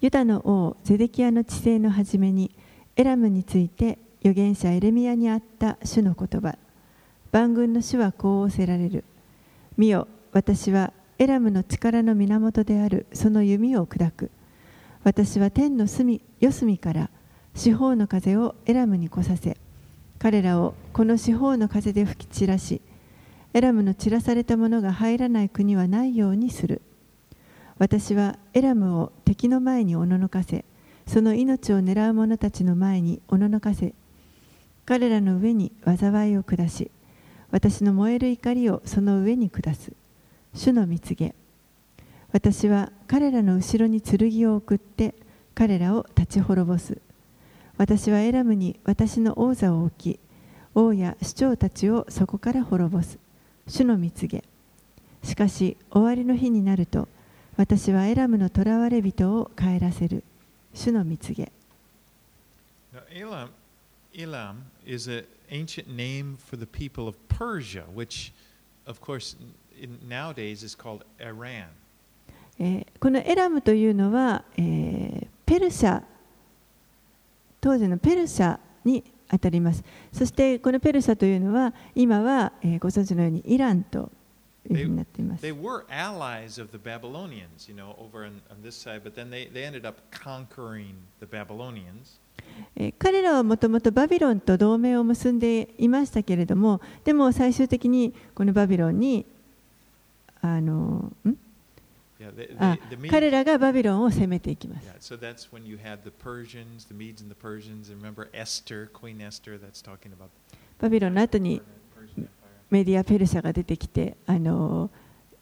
[0.00, 2.50] ユダの王ゼデキアの治世の初めに
[2.96, 6.56] エラムについて預言者エレミアにあった主の言葉
[7.36, 9.04] 万軍の主はこう仰せられる。
[9.76, 13.04] 見よ私はエラムの力の源である。
[13.12, 14.30] その弓を砕く。
[15.04, 17.10] 私は天の隅四隅から
[17.54, 19.58] 四方の風をエラムに来させ
[20.18, 22.80] 彼らをこの四方の風で吹き散らし
[23.52, 26.80] エラムの散らされたものが入らない国はないようにする。
[27.76, 30.64] 私はエラムを敵の前におののかせ
[31.06, 33.92] その命を狙う者たちの前におののかせ
[34.86, 36.90] 彼らの上に災いを下し
[37.50, 39.92] 私の燃える怒りをその上に下す。
[40.54, 41.34] 主の蜜げ。
[42.32, 45.14] 私は彼らの後ろに剣を送って
[45.54, 46.98] 彼らを立ち滅ぼす。
[47.78, 50.20] 私はエラムに私の王座を置き
[50.74, 53.18] 王や首長たちをそこから滅ぼす。
[53.66, 54.44] 主の蜜げ。
[55.22, 57.08] しかし終わりの日になると
[57.56, 60.24] 私はエラムの囚われ人を帰らせる。
[60.74, 61.50] 主の蜜げ。
[64.16, 64.54] Now,
[64.86, 68.32] is an ancient name for the people of Persia, which,
[68.86, 69.36] of course,
[69.80, 71.66] in, nowadays is called Iran.
[72.58, 76.02] えーこのエラムというのは、えーペルシャ
[77.60, 84.10] 当時のペルシャにあたりますそしてこのペルシャというのは今は、えーご存知のようにイランと
[84.68, 89.30] いうふうになっています They were allies of the Babylonians, you know, over on, on this side, but then
[89.30, 92.18] they, they ended up conquering the Babylonians.
[92.98, 99.24] 彼らはもともとバビロンと同盟を結んでいましたけれども、でも最終的にこのバビロンに、
[100.42, 101.36] あのん？
[103.10, 105.12] 彼らがバビロンを攻めていきます。
[110.78, 111.62] バビロンの後に
[112.70, 114.90] メディアペルシャが出てきて、あの、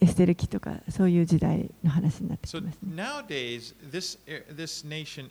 [0.04, 2.74] エステル記とかそういう時代の話になってきます、ね。
[2.86, 4.18] So, nowadays, this,
[4.54, 5.30] this nation,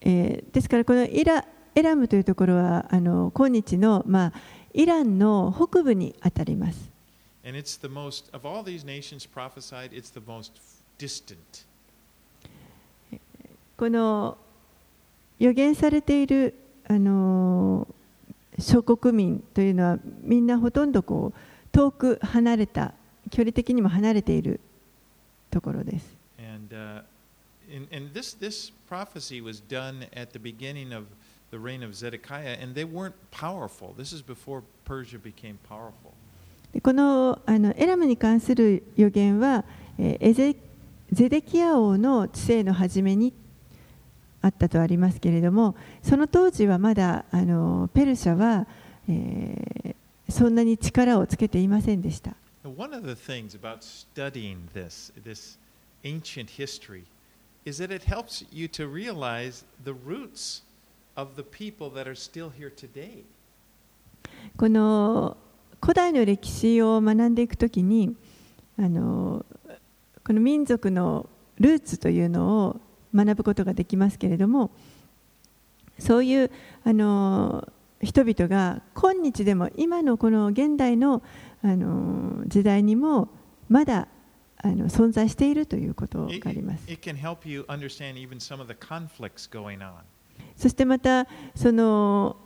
[0.00, 1.44] えー、ですから、このイラ,
[1.76, 4.32] エラムというところはあの今日の、まあ、
[4.72, 6.90] イランの北部にあたります。
[7.44, 8.30] Most,
[13.76, 14.38] この
[15.38, 16.54] 予言されている、
[16.86, 17.86] あの、
[18.58, 22.94] 諸国民というのはみんなほとんどこう遠く離れた
[23.30, 24.60] 距離的にも離れている
[25.50, 26.16] ところです。
[26.38, 27.02] And uh,
[27.74, 31.06] And, and this, this prophecy was done at the beginning of
[31.50, 33.94] the reign of Zedekiah, and they weren't powerful.
[33.96, 36.12] This is before Persia became powerful.
[36.72, 39.64] でこのあのエラムに関する予言は、
[39.98, 40.56] えー
[41.12, 43.32] ゼデキア王の治世の初めに
[44.44, 48.66] あったとありますけれどもその当時はまだあのペルシャは、
[49.08, 49.94] えー
[50.28, 52.34] そんなに力をつけていませんでした。
[52.64, 55.58] One of the things about studying this, this
[56.02, 57.04] ancient history,
[57.64, 60.62] is that it helps you to realize the roots
[61.14, 63.24] of the people that are still here today.
[64.56, 65.36] この
[65.80, 68.16] 古代の歴史を学んでいくときに
[68.78, 69.44] あの
[70.26, 71.28] この民族の
[71.58, 72.80] ルーツというのを
[73.14, 74.70] 学ぶことができますけれども
[75.98, 76.50] そういう
[76.84, 77.68] あの
[78.02, 81.22] 人々が今日でも今のこの現代の
[81.62, 83.28] あの時代にも
[83.68, 84.08] まだ
[84.58, 86.90] あの存在しているということがあります.
[90.56, 92.36] そしてまたその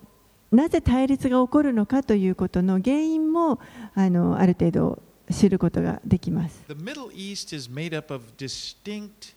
[0.52, 3.58] なぜ対立が起こるのかということの原因も
[3.94, 6.64] あのある程度知ることができます。
[6.68, 9.34] The Middle East is made up of distinct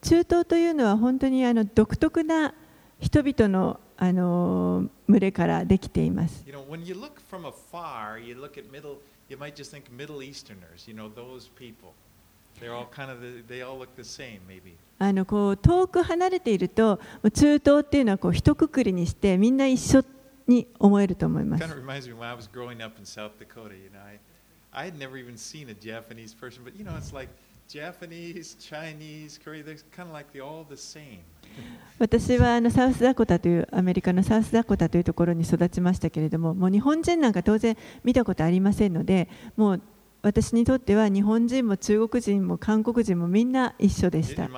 [0.00, 2.54] 中東というのは本当にあの独特な
[3.00, 6.44] 人々の,あの群れからできています。
[14.98, 17.00] あのこう遠く離れていると
[17.32, 20.04] 中東っていうのはこう一括りにしてみんな一緒
[20.46, 21.64] に思えると思います。
[27.72, 31.20] Japanese, Chinese, Korean, they're kind of like they're all the same.
[31.98, 39.82] 私はあのサウスダコタというアメリカのサウスダコタというところに育ちましたけれどももう日本人なんか当然見たことありませんのでもう
[40.22, 44.48] 私にとっては日本人も中国人も韓国人もみんな一緒でした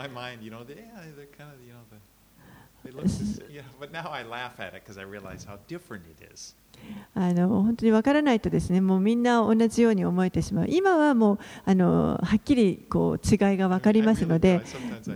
[7.14, 10.66] あの本当に分からないとですねもうみんな同じように思えてしまう。
[10.68, 14.62] 今はもうあのはっきりこう違いが分かりますので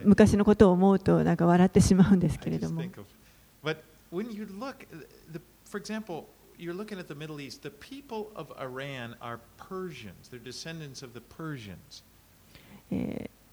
[0.04, 2.82] 昔のことを思うとなんか笑ってしまうんですけれども。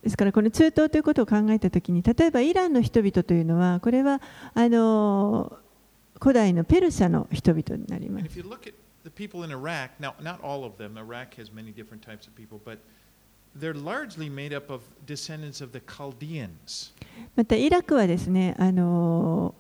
[0.06, 4.22] ですからこの中東ということを考えた時に例えばイランの人々というのはこれは
[4.54, 5.58] あの
[6.20, 8.26] 古代のペルシャの人々になります。
[17.36, 19.56] また、イラクはですね、あの、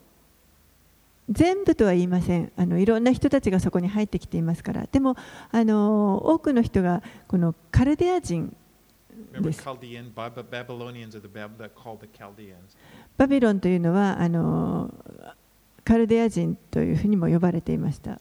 [1.30, 2.78] 全部とは言いませんあの。
[2.78, 4.88] いろんな人たちがそこに入ってきていますから。
[4.92, 5.16] でも、
[5.52, 8.56] あの、多くの人がこのカルデア人。
[13.18, 14.94] バビロンというのは、あの、
[15.86, 18.20] カルデア人というふうにも呼ばれていました。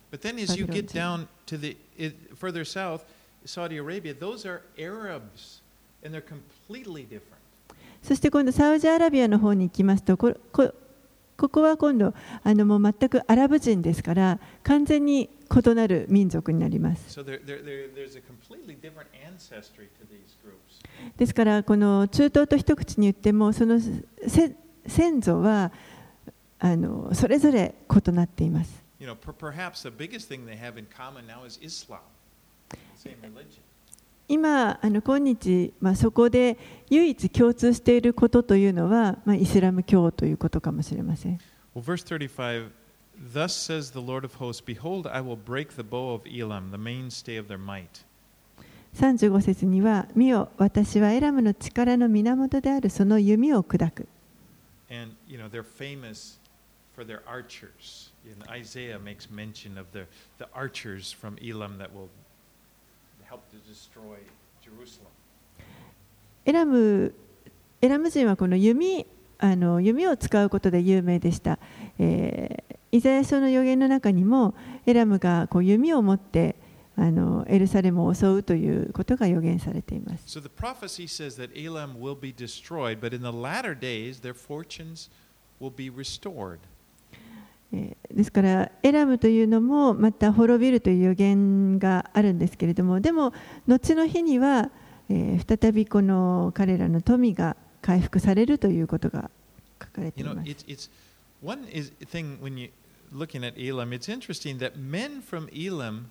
[8.02, 12.14] そして今度、サウジアラビアの方に行きますと、ここ,は今度、
[12.66, 17.18] もう全くアラブ人ですから、完全に異なる民族になります。
[21.16, 25.72] ですから、この中東と一口に言っても、その先祖は、
[26.64, 28.82] あのそれぞれ異なっています。
[34.28, 36.56] 今、あの今日、ま、そこで
[36.88, 41.38] 唯一共通していることというのは、ま、イスラム教ということかもしれません。
[48.94, 54.08] 35節、にはよ私はエラムの力の源であるその弓を砕く。
[56.94, 58.10] For their archers.
[58.24, 60.06] And Isaiah makes mention of the,
[60.38, 62.08] the archers from Elam that will
[63.24, 64.18] help to destroy
[64.62, 65.10] Jerusalem.
[66.46, 67.14] エラム
[67.80, 69.06] エラム人はこの弓
[69.38, 71.58] あの弓を使うことで有名でした、
[71.98, 74.54] えーイザヤ書の予言の中にも
[74.86, 76.54] エラムがこう弓を持って
[76.96, 84.32] あのエルサレムを襲うということが予言されています So the prophecy says that Elam will be destroyed, but in the latter days, their
[84.32, 85.10] fortunes
[85.58, 86.60] will be restored.
[87.73, 93.33] えーですからエラムというのもまた滅びるという予言があるんですけれどもでも
[93.67, 94.71] 後の日には、
[95.09, 99.29] えー再びこの彼らの富が回復されるということが
[99.81, 100.49] 書かれてい You know, ます。
[100.49, 100.89] it's, it's
[101.41, 102.69] one is, thing when you
[103.11, 106.09] looking at Elam, it's interesting that men from Elam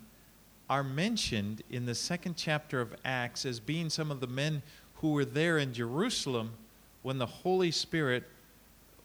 [0.68, 4.62] are mentioned in the second chapter of Acts as being some of the men
[4.96, 6.50] who were there in Jerusalem
[7.02, 8.24] when the Holy Spirit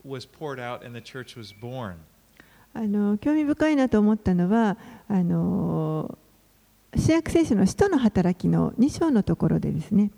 [0.03, 1.95] was poured out and the church was born.
[2.74, 4.76] あの興味深いなと思ったのは
[5.08, 6.16] あの
[6.96, 10.10] 新約聖書の使徒の働きの2章のところでですね、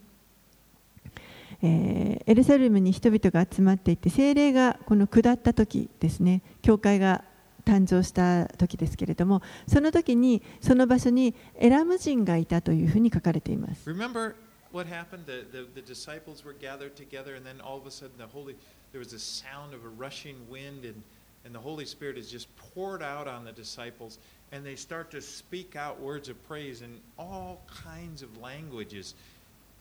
[1.63, 7.25] えーエルサレムに人々が集まっていて精霊がこの下った時ですね教会が
[7.65, 13.91] 誕生した時ですけれどもその時にその場所にエラム人がいたというふうに書かれています。
[13.91, 14.35] Remember
[14.73, 15.27] what happened?
[15.27, 18.55] The, the, the disciples were gathered together, and then all of a sudden, the Holy,
[18.93, 21.03] there was a sound of a rushing wind, and,
[21.45, 24.19] and the Holy Spirit is just poured out on the disciples,
[24.53, 29.15] and they start to speak out words of praise in all kinds of languages.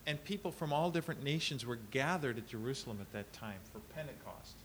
[0.06, 4.56] And people from all different nations were gathered at Jerusalem at that time for Pentecost.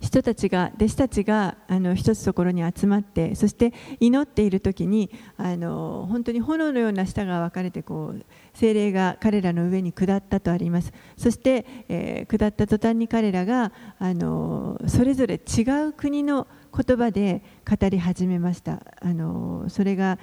[0.00, 8.24] 人たちが弟子たちがあの一つところに集まってそして祈っている時にあの本当に炎のような舌が分かれてこう
[8.54, 10.92] 精霊が彼らの上に下ったとあります。
[11.16, 16.46] そして、えー下った途端に彼らがあのそれぞれ違う国の
[16.76, 18.80] 言葉で語り始めました。
[19.00, 20.18] あのそれが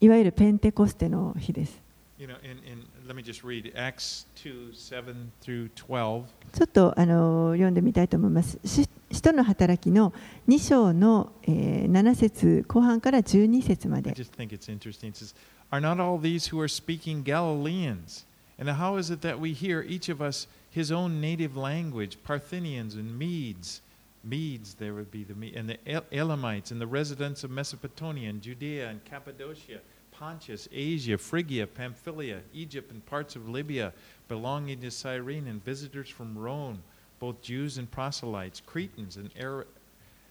[0.00, 1.80] いわゆるペンテコステの日です。
[2.18, 6.25] You know, in, in, let me just read Acts 2 7 through 12.
[6.53, 8.59] ちょっとあの読んでみたいと思います。
[8.65, 10.13] し使徒の働きの
[10.47, 14.11] 2章の、えー7節後半から12節ま I で。
[14.11, 15.09] just think it's interesting.
[15.09, 15.35] It says,
[15.71, 18.25] Are not all these who are speaking Galileans?
[18.59, 22.95] And how is it that we hear each of us his own native language, Parthians
[22.95, 23.81] and Medes?
[24.23, 28.29] Medes, there would be the Me- and the El- Elamites, and the residents of Mesopotamia
[28.29, 29.79] and Judea and Cappadocia,
[30.15, 33.93] Pontus, Asia, Phrygia, Pamphylia, Egypt, and parts of Libya
[34.27, 36.83] belonging to Cyrene, and visitors from Rome,
[37.19, 39.65] both Jews and proselytes, Cretans and Ara-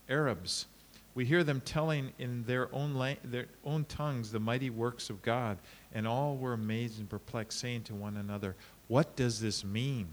[0.09, 0.67] Arabs.
[1.15, 5.23] We hear them telling in their own, la- their own tongues the mighty works of
[5.23, 5.59] God,
[5.93, 8.55] and all were amazed and perplexed, saying to one another,
[8.89, 10.07] What does this mean?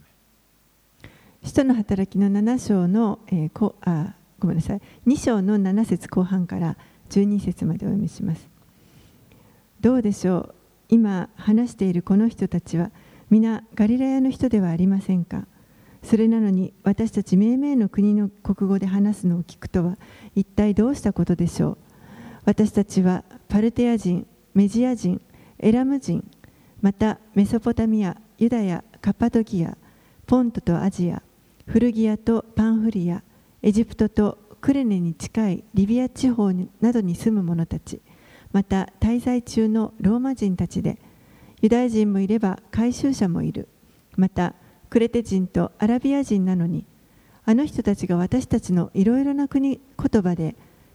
[1.43, 6.77] 使徒の働きの7章の、えーこあごめんなさい2章の7節後半から
[7.09, 8.50] 12節までお読みします。
[9.82, 10.54] どうでしょう？
[10.90, 12.92] 今話しているこの人たちは
[13.30, 15.48] 皆ガリラヤの人ではありませんか？
[16.04, 19.98] それなのに私たち命名の国の国語で話すのを聞くとは
[20.36, 21.78] 一体どうしたことでしょう？
[22.44, 24.24] 私たちはパルテア人、
[24.54, 25.20] メジア人、
[25.58, 26.30] エラム人、
[26.80, 29.76] またメソポタミア、ユダヤ、カッパドキア、
[30.26, 31.24] ポントとアジア、
[31.66, 33.24] フルギアとパンフリア、
[33.62, 38.00] エジプトとクレネに近いリビア地方などに住む者たち、
[38.52, 40.98] また滞在中のローマ人たちで、
[41.60, 43.68] ユダヤ人もいれば回収者もいる。
[44.16, 44.54] また
[44.90, 46.84] クレテ人とアラビア人なのに、
[47.44, 50.54] あの人たちが私たちのいろいろな国言葉で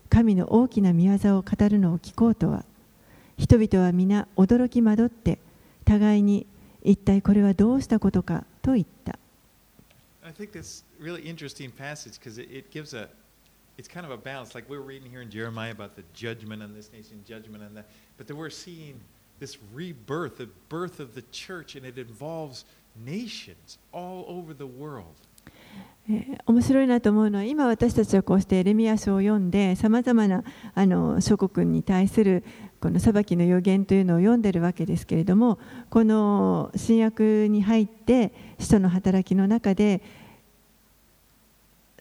[0.09, 2.63] 神の大きな見業を語るのを聞こうとは、
[3.37, 5.39] 人々は皆驚き惑って、
[5.83, 6.45] 互いに
[6.83, 9.17] 一体これはどうしたことかと言った。
[10.23, 13.07] I think that's a really interesting passage because it, it gives a,
[13.77, 14.55] it's kind of a balance.
[14.55, 17.85] Like we're reading here in Jeremiah about the judgment on this nation, judgment on that.
[18.17, 18.99] But then we're seeing
[19.39, 22.65] this rebirth, the birth of the church, and it involves
[23.05, 25.15] nations all over the world.
[26.09, 32.45] え面白いなと思うのは今私たちはこうしてエレミア書を読んでさまざまなあの諸国に対する
[32.79, 35.59] この裁きの予言というのを読んでるわけですけれども
[35.89, 40.01] この新約に入って使徒の働きの中で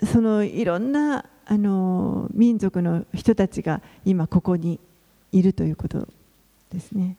[0.04, 4.80] そのいろんなあの民族の人たちが今ここに
[5.30, 6.06] いるということ
[6.72, 7.16] ですね。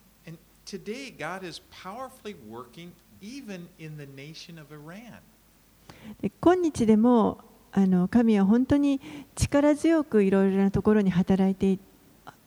[6.22, 7.40] で今日でも
[7.72, 9.00] あの神は本当に
[9.36, 11.80] 力強くいろいろなところに働いて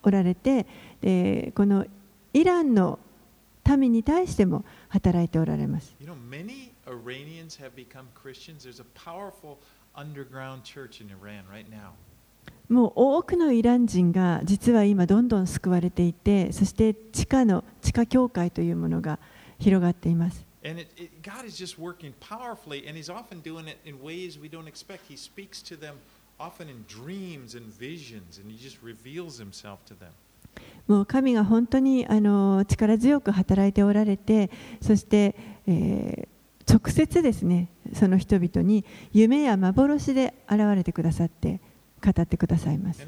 [0.03, 0.67] おられて
[1.01, 1.87] でこの
[2.35, 2.99] イランの
[3.77, 5.95] 民に対しても働いておられます。
[12.69, 19.19] もう多くのイラン人が実は今どんどん救われていて、そして地下の地下教会というものが
[19.59, 20.47] 広がっています。
[30.87, 35.35] もう神が本当にあの力強く働いておられて、そして、
[35.67, 36.29] え、
[36.71, 41.61] 直接ですねその人々に夢や幻で現れてくださって
[42.03, 43.05] 語ってくださいます。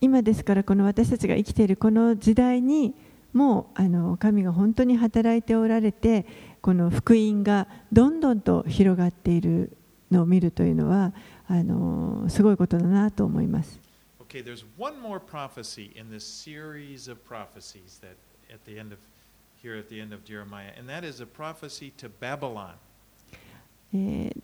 [0.00, 2.94] 今ですからこの私たちが生きているこの時代に
[3.32, 6.26] もうあの神が本当に働いておられて
[6.60, 9.76] この福音がどんどんと広がっている
[10.10, 11.12] のを見るというのは
[11.48, 13.80] あのすごいことだなと思います。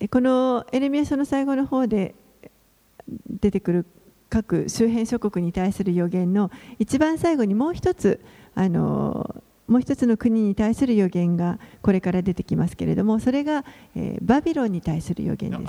[0.08, 2.14] このエレミア書の最後の方で
[3.28, 3.86] 出てくる
[4.30, 9.42] 各周辺諸国に対する予言の一番最後にもう一つあの
[9.73, 13.64] もう一つの国に対する予言がこれから出てきますけれどもそれが、
[13.97, 15.62] えー、バビロンに対する予言です。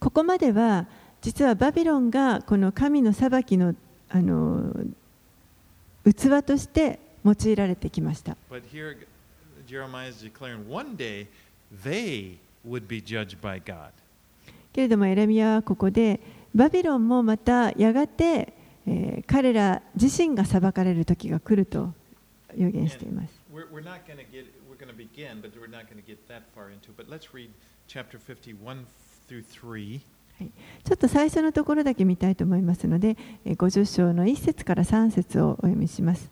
[0.00, 0.86] ここまでは
[1.20, 3.76] 実はバビロンがこの神の裁きの,
[4.08, 4.74] あの
[6.04, 8.36] 器として用いられてきました。
[14.72, 16.20] けれどもエレミアはここで
[16.52, 18.57] バビロンもまたやがて
[18.88, 21.92] えー彼ら自身が裁かれる時が来ると
[22.56, 23.34] 予言しています。
[23.52, 26.16] We're, we're not going to get, we're going to begin, but we're not going to get
[26.28, 26.96] that far into it.
[26.96, 27.50] But let's read
[27.86, 28.86] chapter 51
[29.28, 30.00] through 3.
[30.84, 36.30] ちょっと最初のところだけ見たいと思いますので、えー50章の1節から3節をお読みします。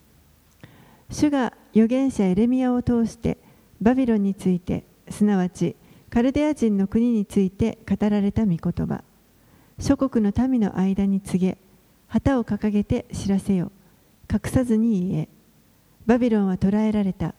[1.10, 3.36] 主が預言者エレミアを通して
[3.80, 5.76] バビロンについて、すなわち
[6.08, 9.02] カルデア人の国について語られた御言葉。
[9.78, 11.58] 諸国の民の間に告げ、
[12.08, 13.72] 旗を掲げて知らせよ。
[14.32, 15.28] 隠さずに言え。
[16.06, 17.34] バビロンは捕らえられた。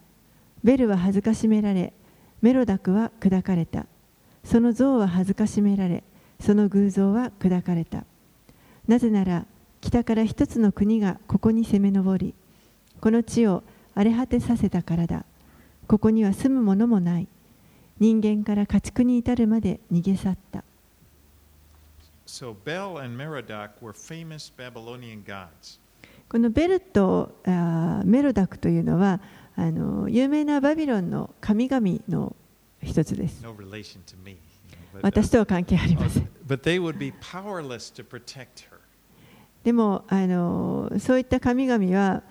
[0.64, 1.94] ベルは恥ずかしめられ、
[2.42, 3.86] メロダクは砕かれた。
[4.44, 6.04] その像は恥ずかしめられ、
[6.40, 8.06] その偶像は砕かれた。
[8.88, 9.46] なぜなら、
[9.82, 12.34] 北から一つの国がここに攻め上り、
[13.00, 13.64] この地を
[13.96, 15.26] 荒れ果てさせたからだ。
[15.88, 17.28] ここには住むものもない。
[18.00, 20.64] 人間から家畜に至るまで逃げ去った。
[26.30, 27.36] このベルと
[28.06, 29.22] メロダクというのは
[29.56, 32.36] あの有名なバビロンの神々の
[32.84, 33.42] 一つです。
[35.02, 36.30] 私とは関係ありません。
[39.64, 42.24] でもあの、そういった神々は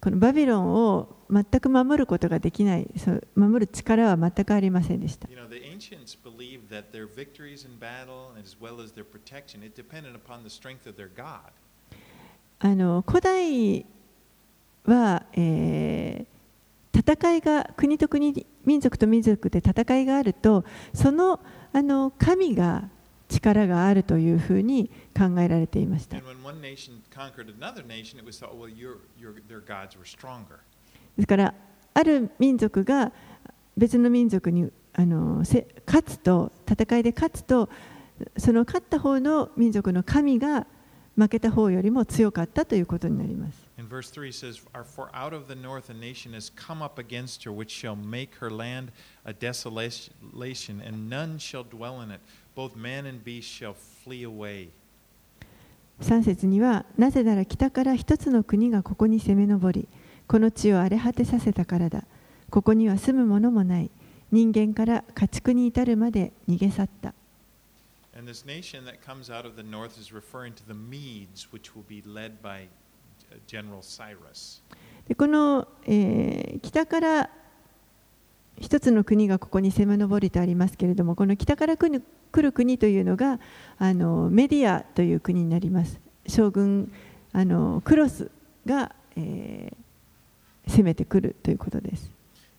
[0.00, 2.88] このバビロンを全く守ることができない、
[3.34, 5.28] 守る力は全くありませんでした。
[6.70, 10.96] That their victories in battle, as well as their protection, it depended upon the strength of
[10.96, 11.50] their God.
[12.60, 13.84] あの古代
[14.84, 16.30] は、えー
[16.92, 21.40] 戦いが国と国民族と民族で戦いがあるとその
[21.72, 22.90] あの神が
[23.28, 26.16] 力があるというふうに考えられていました.
[31.16, 31.54] ですから
[31.94, 33.12] ある民族が
[33.76, 35.64] 別の民族にあの勝
[36.04, 37.68] つと戦いで勝つと
[38.36, 40.66] その勝った方の民族の神が
[41.16, 43.70] 負けた方よりも強かったということになります。
[56.00, 59.88] 3節にはなぜなら北から一つの国がここに攻め上り
[60.26, 62.04] この地を荒れ果てさせたからだ。
[62.50, 63.90] ここには住む者も,もない。
[64.30, 67.14] 人間から家畜に至るまで逃げ去った。
[68.16, 71.84] And this nation that comes out of the north is referring to the Medes, which will
[71.88, 72.66] be led by
[73.30, 74.62] uh, General Cyrus.
[75.08, 77.30] でこの、えー北から
[78.58, 83.40] 一つの国がここに攻め上りとありますけれどもこの北から来る来る国というのが
[83.78, 85.98] あのメディアという国になります。
[86.26, 86.92] 将軍
[87.32, 88.30] あのクロス
[88.66, 89.76] が、えー
[90.68, 92.10] 攻めてくるということです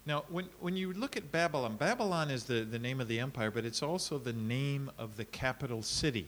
[0.05, 3.51] Now, when, when you look at Babylon, Babylon is the, the name of the empire,
[3.51, 6.27] but it's also the name of the capital city.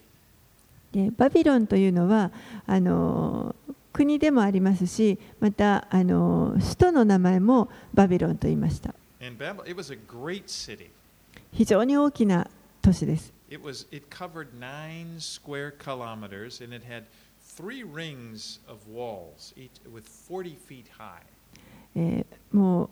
[0.92, 2.32] でバビロンというのは
[2.68, 3.56] あの
[3.92, 10.92] 国でもありますしまたあの首都の名前もバビロンと言いました And Babylon, it was a great city.
[11.52, 12.48] 非常に大きな
[12.84, 17.06] 都市です It was it covered nine square kilometers and it had
[17.56, 21.24] three rings of walls, each with 40 feet high.
[21.96, 22.90] えーも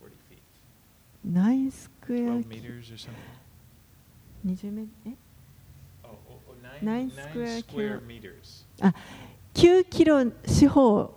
[0.00, 2.32] 40 feet, う9スクエア。
[2.32, 2.44] 20
[4.72, 5.16] メートル
[6.82, 8.00] ？9スクエアキロ
[8.80, 8.94] あ
[9.54, 11.14] 9キロ四方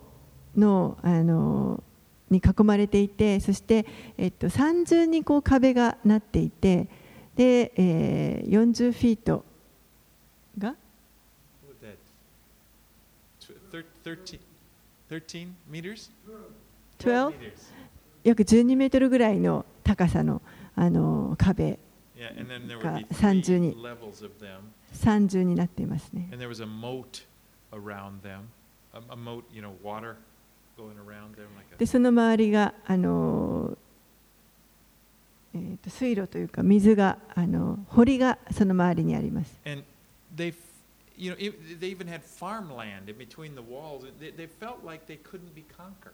[0.56, 1.84] のあの
[2.30, 3.86] に囲まれていてそして
[4.18, 6.88] えっと三重にこう壁がなっていて
[7.36, 9.44] で、えー、40フィート
[10.58, 10.76] が
[14.04, 14.40] ？13
[18.24, 20.42] 約12メートルぐらいの高さの
[20.76, 21.80] あの壁
[22.20, 24.60] が would be 三重 three に levels of them,
[24.92, 26.30] 三重になっていますね。
[31.78, 33.78] でその周りがあの、
[35.56, 39.58] えーと水路というか水があの堀がその周りにあります。
[41.20, 41.38] You know,
[41.80, 44.04] they even had farmland in between the walls.
[44.20, 46.14] They, they felt like they couldn't be conquered.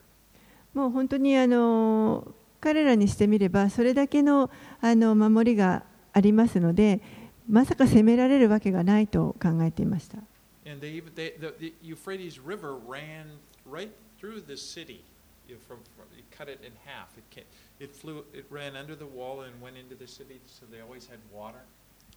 [0.73, 2.25] もう本当にあの
[2.63, 4.49] 彼らにしてみればそれだけの,
[4.79, 5.83] あの守りが
[6.13, 7.01] ありますので
[7.49, 10.19] まさか攻められるわけがないと考えていました。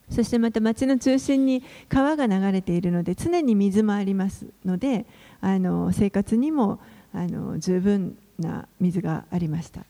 [0.09, 5.07] そしてまた町の中心に川が流れているので常に水もありますので
[5.41, 6.79] あの生活にも
[7.13, 9.85] あの十分にな水がありました。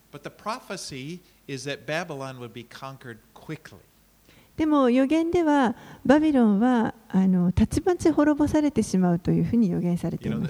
[4.56, 5.76] でも予言では
[6.06, 10.48] バビロンはあのたちまち滅ぼされてしまうというふうに予言されていま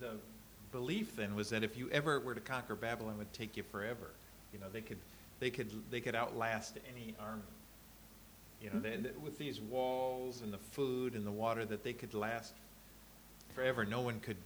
[0.00, 0.18] the
[0.72, 3.62] belief then was that if you ever were to conquer Babylon, it would take you
[3.62, 4.10] forever.
[4.52, 4.98] You know, they could,
[5.40, 7.42] they could, they could outlast any army.
[8.60, 11.92] You know, they, they, with these walls and the food and the water, that they
[11.92, 12.54] could last
[13.54, 13.84] forever.
[13.84, 14.36] No one could.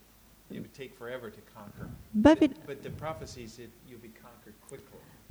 [2.14, 2.50] バビ.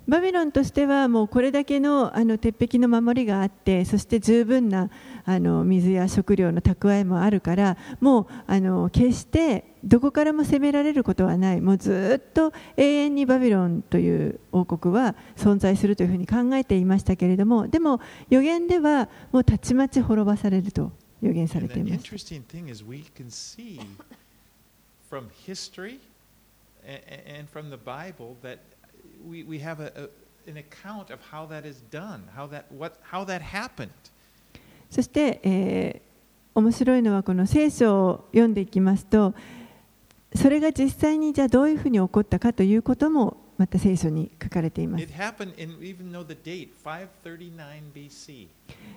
[0.07, 4.89] バビロンとしてはもうこれだけのあの鉄壁の守りがあってそして十分な
[5.26, 20.91] あの水や食料の蓄えもあるからもうあの決してどこからも攻められることはないもうずっと永遠にバビロンという王国は存在するというふうに考えていましたけれどもでも予言ではもうたちまち滅ばされると
[21.22, 22.15] 予言されています。
[22.15, 23.80] interesting thing is we can see
[25.10, 25.99] from history
[26.86, 27.01] and,
[27.39, 28.60] and from the Bible that
[29.28, 32.97] we, we have a, a, an account of how that is done, how that, what,
[33.01, 33.91] how that happened.
[34.89, 36.10] そして、えー
[36.55, 39.34] 面白いのはこの聖書を読んでいきますと
[40.36, 45.14] それが実際にじゃあどういうふうに起こったかということもまた聖書に書かれています It。
[45.14, 48.47] happened in, even though the date, 539 BC.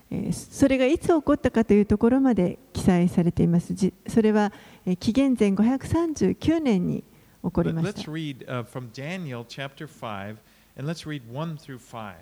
[0.08, 3.74] えーそれがいつ起こったかというところまで記載されています。
[3.74, 4.52] じそれは、
[4.86, 7.02] えー紀元前539年に
[7.44, 8.02] 起こりました。
[8.02, 10.36] read uh, from Daniel chapter 5,
[10.78, 12.14] and let's read 1 through 5.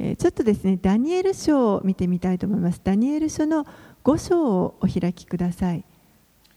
[0.00, 2.80] えーちょっとですね、ダニエル書を見てみたいと思います。
[2.84, 3.64] ダニエル書の
[4.04, 5.82] 5章をお開きください。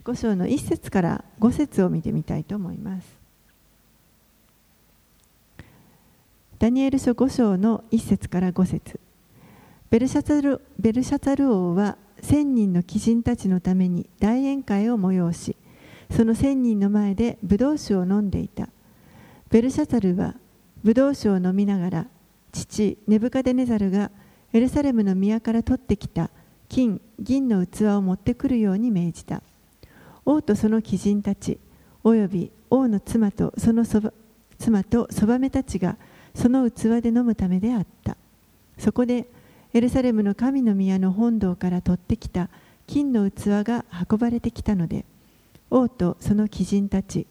[0.04, 3.23] 5章の1節から5節を見てみたいと思います。
[6.64, 8.98] ダニエル書5章の1節から5節
[9.90, 15.58] ベルシャツルベルシャツァル王は千人の貴人たちのために大宴会を催し、
[16.10, 18.70] その千人の前でブドウ酒を飲んでいた。
[19.50, 20.36] ベルシャツァルは
[20.86, 22.08] ブドウ酒を飲みながら、
[22.54, 24.10] 父ネブカデネザルが
[24.54, 26.30] エルサレムの宮から取ってきた
[26.70, 29.44] 金銀の器を持ってくるように命じた
[30.24, 31.60] 王とその貴人たち
[32.06, 34.14] および王の妻とそのそば
[34.58, 35.98] 妻とそばめたちが
[36.36, 38.18] その器で飲むためであった。
[38.78, 39.28] そこで
[39.74, 42.50] エルサレムの神の宮の本堂から取ってきた
[42.88, 45.06] 金の器が運ばれてきたので
[45.70, 47.26] 王とその貴人たち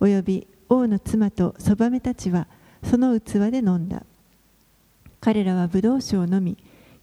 [0.00, 2.48] および王の妻とそばめたちは
[2.82, 4.04] その器で飲んだ。
[5.20, 6.56] 彼らはブドウ酒を飲み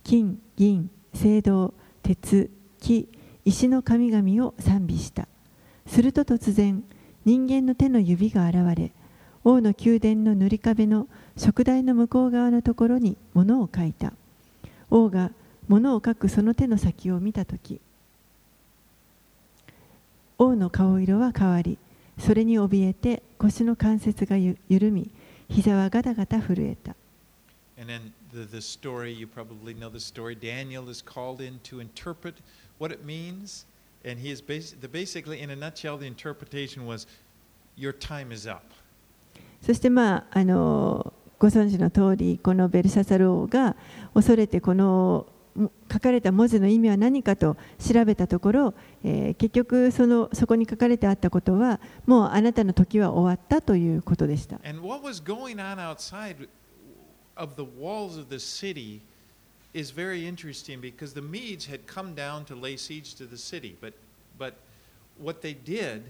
[0.03, 3.09] 金銀青銅鉄木
[3.45, 5.27] 石の神々を賛美した。
[5.85, 6.83] すると突然
[7.25, 8.91] 人間の手の指が現れ
[9.43, 11.07] 王の宮殿の塗り壁の
[11.37, 14.13] 食台の向こう側のところに物を書いた
[14.89, 15.31] 王が
[15.67, 17.79] 物を書くその手の先を見たとき
[20.37, 21.77] 王の顔色は変わり
[22.19, 25.09] それに怯えて腰の関節がゆ緩み
[25.49, 26.95] 膝はガタガタ震えた
[27.75, 30.35] And then the, the story, you probably know the story.
[30.35, 32.35] Daniel is called in to interpret
[32.77, 33.65] what it means.
[34.05, 37.07] And he is bas- the, basically, in a nutshell, the interpretation was,
[37.75, 38.63] Your time is up.
[39.59, 41.13] そしてまああの
[41.43, 43.75] ご存知の通りこのベルシャサル王が
[44.13, 45.27] 恐れてこの
[45.91, 48.73] 書かれた文字の意味は何かと調べたところ、
[49.03, 54.57] えー結局そのそこに書かれてあったことはもうあなたの時は終わったということでした。
[54.63, 56.47] And what was going on outside
[57.35, 59.01] of the walls of the city
[59.73, 63.75] is very interesting because the Medes had come down to lay siege to the city.
[63.81, 63.95] But,
[64.39, 64.53] but
[65.21, 66.03] what they did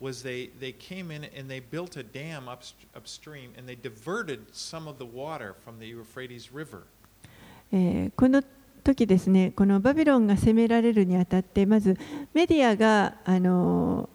[0.00, 4.40] was they, they came in and they built a dam upst- upstream and they diverted
[4.52, 6.82] some of the water from the Euphrates River.
[7.72, 8.42] えーこの
[8.84, 11.98] 時ですねこのバビロンが攻められるにあたってまず
[12.32, 14.08] メディアが、あの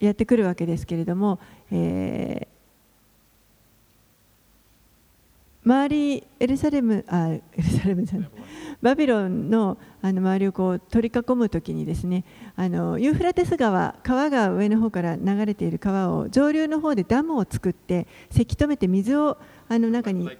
[0.00, 1.38] やってくるわけですけれども、
[1.70, 2.55] えー
[5.66, 8.30] 周りエルサレムあエルサレムじゃない。
[8.80, 19.38] バビロンのあの周りをこう取り囲むときにですねあのユーフラテス川川が上の方から流れている川を上流の方でダムを作ってせき止めて水を
[19.68, 20.30] あの中に。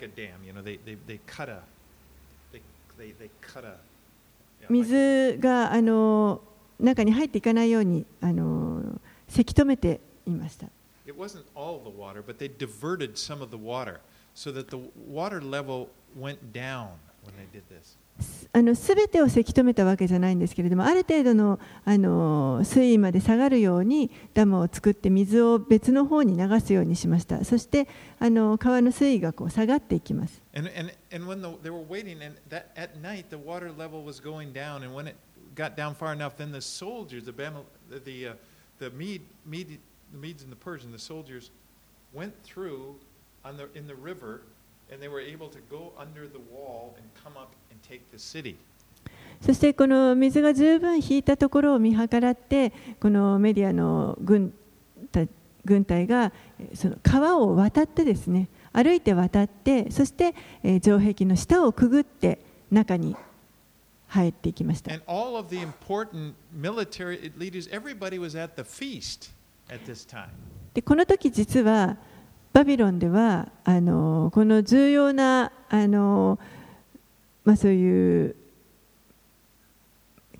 [4.68, 6.40] 水があの
[6.78, 10.66] 中に入っていかないようにあのせき止めていました。
[11.04, 13.98] It wasn't all the water, but they diverted some of the water
[14.36, 16.90] so that the water level went down
[17.24, 17.96] when they did this.
[18.54, 27.86] あの全てをせき止めたわけじゃないんですけれどもある程度のあの水位まで下がるようにダムを作って水を別の方に流すようにしましたそして
[28.18, 34.02] あの川の水位がこう下がっていきます And, and, and when the, they were waiting, and that, at night the water level
[34.02, 35.16] was going down, and when it
[35.54, 38.32] got down far enough, then the soldiers, the, the, the, uh,
[38.78, 39.78] the, Mede, Mede,
[40.12, 41.50] the Medes and the Persians, the soldiers
[42.14, 42.96] went through
[49.40, 54.52] そしてこの水が十分引いたところを見計らってこのメディアの軍,
[55.84, 56.32] 隊が
[56.74, 60.34] その川を渡ってですね歩いて渡ってそして
[60.82, 62.40] 城壁の下をくぐって
[62.70, 63.14] 中に
[64.08, 64.90] 入っていきました。
[70.74, 71.96] でこの時実は
[72.56, 76.38] バビロンではあのこの重要なあの、
[77.44, 78.36] まあ、そういう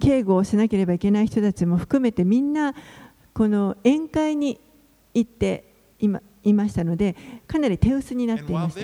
[0.01, 2.75] 警護をしなければいけない人たちも含めてみんな
[3.35, 4.59] この宴会に
[5.13, 7.15] 行って今いましたので
[7.47, 8.81] かなり手薄になっていました。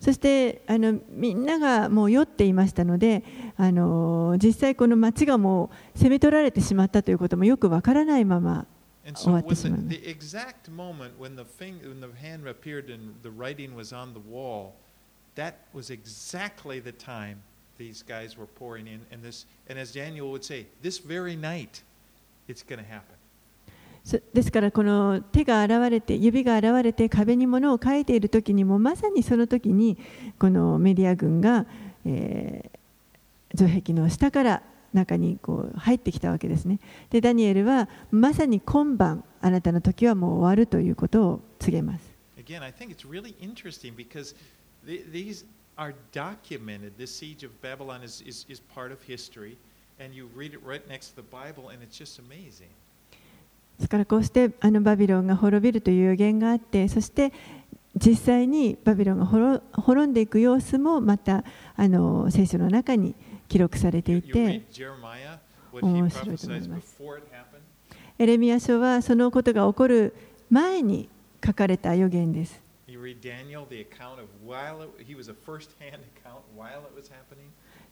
[0.00, 3.24] そしてあのみんながもう酔っていましたので
[3.56, 8.66] あの実際この町がもう攻め取られてしまったということもよくわからないまま
[9.14, 13.92] 終わってしまう the, the exact moment when the, fing, when the hand appeared and the writing was
[13.92, 14.74] on the wall,
[15.34, 17.42] that was exactly the time
[17.78, 19.00] these guys were pouring in.
[19.10, 21.82] And, this, and as Daniel would say, this very night,
[22.48, 23.16] it's going to happen.
[24.34, 29.98] ですからこの手が現れて指が現れて壁に物を書いている時にもまさにその時に
[30.38, 31.66] このメディア軍が、
[32.04, 32.78] えー
[33.56, 36.80] 城壁の下から中にこう入ってきたわけですね
[37.10, 44.34] でダニエルはまさに今晩あなたの時はもう終わるということを告げます Again, I think it's really interesting because
[44.84, 45.46] these
[45.78, 46.92] are documented.
[46.98, 49.56] This siege of Babylon is, is, is part of history,
[49.98, 52.68] and you read it right next to the Bible, and it's just amazing.
[53.78, 57.32] ですからこうしてあのバビロンが滅びるという予言があってそして
[57.96, 61.44] 実際にバビロンが滅滅んでいく様子もまた
[61.76, 63.14] あの聖書の中に
[63.48, 64.62] 記録されていて
[65.88, 66.96] 面白いと思います.
[68.18, 70.14] エレミア書はそのことが起こる
[70.50, 71.08] 前に
[71.44, 72.62] 書かれた予言です。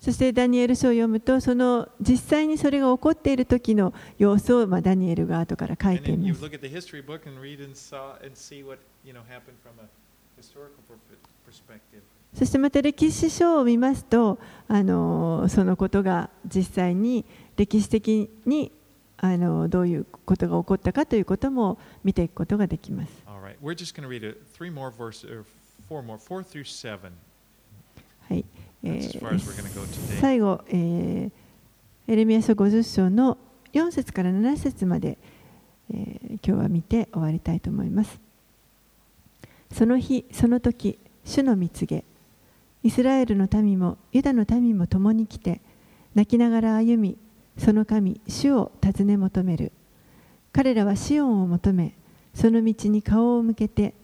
[0.03, 6.41] そしてダニエル書を読むと、その実際にそれが起こっている時の様子を、まあ、ダニエルが後から書いています。
[12.35, 17.25] そしてまた歴史書を見ますと、あの、そのことが実際に
[17.57, 18.73] 歴史的に、
[19.19, 23.13] あの、どういうことが起こったかということも見ていくことができます。
[28.29, 28.45] はい。
[30.21, 31.31] 最後、えー
[32.09, 33.39] エレミア書50章の
[33.73, 35.19] 4節から7節まで、
[35.91, 38.21] えー今日は見て終わりたいと思います。
[39.73, 42.05] その日、その時、主の蜜げ、
[42.83, 45.61] イスラエルの民もユダの民も共に来て、
[46.15, 47.17] 泣きながら歩み、
[47.57, 49.73] その神、主を尋ね求める。
[50.53, 51.95] 彼らはシオンを求め、
[52.35, 53.95] その道に顔を向けて、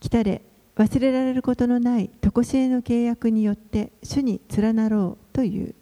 [0.00, 0.42] 来たれ、
[0.78, 5.74] 忘れられることのない常しえの契約によって主に連なろうという。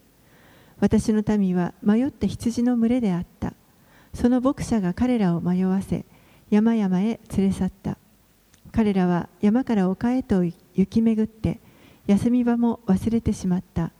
[0.81, 3.53] 私の民は迷った羊の群れであった。
[4.15, 6.07] その牧者が彼らを迷わせ、
[6.49, 7.99] 山々へ連れ去った。
[8.73, 10.55] 彼らは山から丘へと行
[10.89, 11.61] き巡って、
[12.07, 13.93] 休み場も忘れてしまった。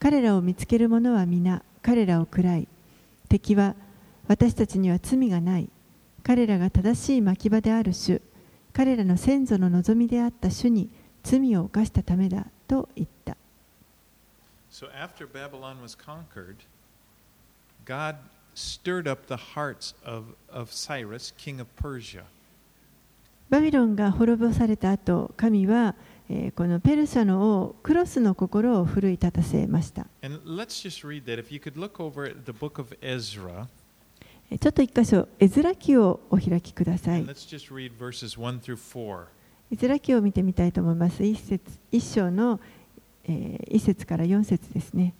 [0.00, 2.66] 彼らを見つける者は皆彼らを喰らい、
[3.28, 3.76] 敵は
[4.26, 5.68] 私たちには罪がない。
[6.24, 8.20] 彼らが正しい牧場である主、
[8.76, 10.90] 彼らの先祖の望みであった主に
[11.22, 13.34] 罪を犯したためだと言った。
[14.70, 16.56] So after Babylon was conquered,
[17.86, 18.16] God
[18.54, 22.24] stirred up the hearts of, of Cyrus, king of Persia.
[23.48, 25.94] バビロンが滅ぼされた後、神は、
[26.28, 30.06] えーこのペルシャの王クロスの心を奮い立たせました。
[30.20, 31.42] And let's just read that.
[31.42, 33.75] If you could look over at the book of Ezra, え
[34.48, 37.26] ちょっと一箇所、エズラ記をお開きください。
[39.72, 41.24] エズラ記を見てみたいと思います。
[41.24, 42.60] 一節、一章の、
[43.24, 45.14] え、一節から四節ですね。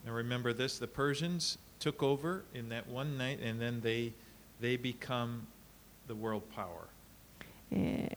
[7.73, 8.17] え、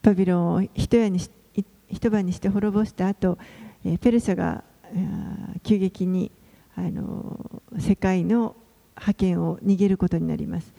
[0.00, 1.30] パビロンを一夜にし
[1.90, 3.36] 一晩にして滅ぼした後、
[3.84, 4.64] え、ペルシャが
[5.62, 6.32] 急激に
[6.74, 8.56] あの、世界の
[8.94, 10.72] 覇権を握ることになります。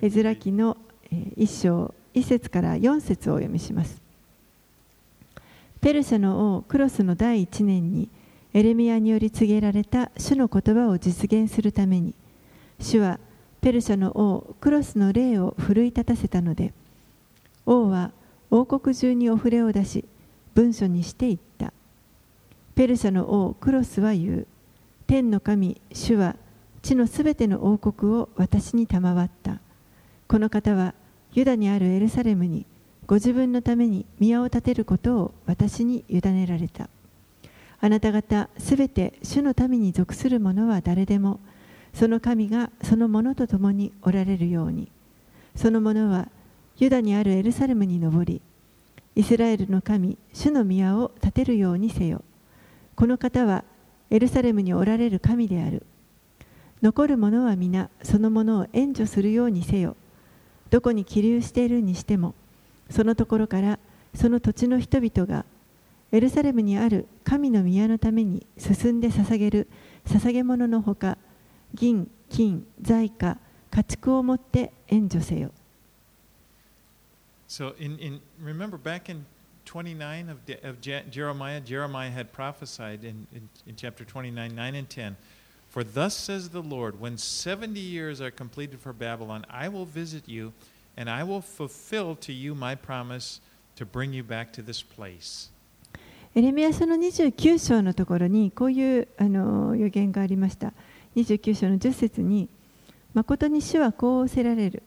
[0.00, 0.36] 絵 Can you 面 read?
[0.36, 0.76] 記の
[1.10, 4.00] えー一章一節から四節をお読みします。
[5.80, 8.08] ペルシャの王クロスの第一年に
[8.54, 12.14] エレミアにより告げられた主の言葉を実現するために
[12.78, 13.18] 主は
[13.60, 16.72] ペルシャの王クロスの霊を奮い立たせたので
[17.66, 18.12] 王は
[18.50, 20.04] 王国中にお触れを出し
[20.54, 21.72] 文書にして言った
[22.74, 24.46] ペルシャの王クロスは言う
[25.06, 26.36] 天の神主は
[26.82, 29.60] 地のすべての王国を私に賜った。
[30.26, 30.94] この方は
[31.32, 32.66] ユダにあるエルサレムに
[33.06, 36.88] ご自分のために宮を建てることを私に委ねられた。
[37.80, 41.40] あなた方すべて主の民に属する者は誰でも
[41.94, 44.90] その神がその者と共におられるように。
[45.54, 46.28] その者は
[46.78, 48.40] ユダにあるエルサレムに登り
[49.14, 52.22] イスラエルの神主の宮を建てるようにせよ。
[52.96, 53.64] この方は
[54.10, 55.86] エルサレムにおられる神である。
[56.82, 59.96] 残る者は皆そのものを援助するようにせよ
[60.70, 62.34] どこに起立しているにしても
[62.90, 63.78] そのところから
[64.14, 65.44] その土地の人々が
[66.10, 69.68] エルサレムにある神の宮のために進んで捧げる
[70.06, 71.16] 捧げ物のほか
[71.72, 73.38] 銀、金、財貨、
[73.70, 75.50] 家畜をもって援助せよ。
[77.48, 79.24] So in, in remember back in
[79.64, 84.88] 29 of, of Je, Jeremiah, Jeremiah had prophesied in, in, in chapter 29, 9 and
[84.88, 85.16] 10.
[85.72, 90.28] For thus says the Lord, when 70 years are completed for Babylon, I will visit
[90.28, 90.52] you,
[90.98, 93.40] and I will fulfill to you my promise
[93.76, 95.48] to bring you back to this place.
[96.34, 100.74] エレミヤ書の29章のところにこういうあの予言がありました。
[101.16, 102.50] 29章の10節に、
[103.14, 104.82] 誠に主はこう仰せられる。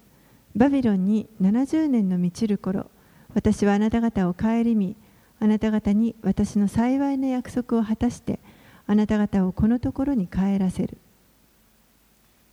[0.56, 2.92] バビロンに70年の満ちる頃、
[3.34, 4.96] 私はあなた方を顧み、
[5.40, 8.40] あなた方に私の幸いな約束を果たして、
[8.88, 10.98] あなた方をこのところに帰らせる。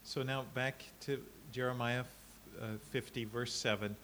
[0.03, 1.19] So now back to
[1.51, 2.03] Jeremiah
[2.59, 3.95] uh, 50, verse 7.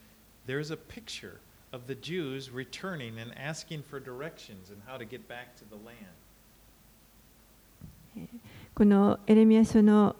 [0.47, 1.39] There's a picture
[1.71, 5.75] of the Jews returning and asking for directions and how to get back to the
[5.75, 6.19] land.
[8.75, 10.15] このエレミヤ書の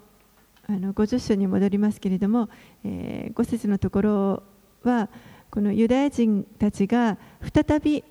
[0.68, 2.48] あの50章に戻りますけれども、
[2.84, 4.44] えー、5節のところ
[4.84, 5.10] は
[5.50, 8.04] このユダヤ人たちが再び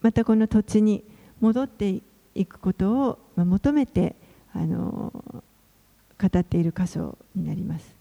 [0.00, 1.04] またこの土地に
[1.40, 2.02] 戻って
[2.34, 4.16] てくことを求めて
[4.54, 5.12] あの
[6.20, 7.94] 語っている箇所になります。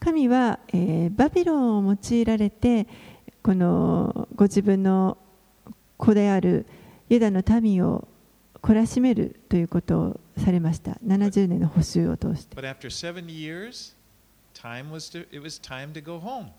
[0.00, 2.86] 神は、えー、バビロンを用いられて
[3.42, 5.16] このご自分の
[5.96, 6.66] 子である
[7.08, 8.06] ユダの民を
[8.62, 12.56] 懲らしめるということをされました70年の補修を通して。
[14.60, 16.50] Time was to, it was time to go home.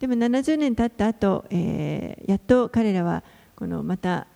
[0.00, 3.22] でも70年経った後、えーやっと彼らは
[3.54, 4.26] このまた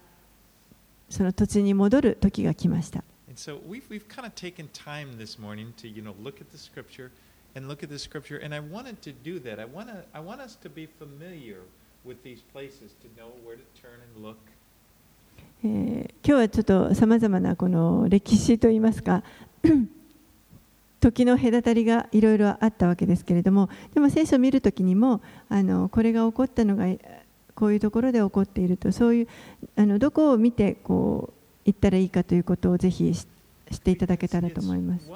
[1.09, 3.03] その土地に戻る時が来ました
[3.35, 6.59] so we've, we've kind of taken time this morning to, you know, look at the
[6.59, 7.11] scripture
[7.55, 8.39] and look at the scripture.
[8.39, 9.59] And I wanted to do that.
[9.59, 11.61] I want to, I want us to be familiar
[12.05, 14.37] with these places to know where to turn and look.
[15.65, 19.23] えー今日はちょっとさまざまなこの歴史といいますか
[21.01, 26.87] 時の隔たりがいろいろあったわけですけれども、でも聖書を見るときにもあの、これが起こったのが
[27.55, 29.29] こういうところで起こっていると、そういう
[29.77, 35.11] あのどこを見てこう行ったらいいかということをぜひ知っていただけたらと思います。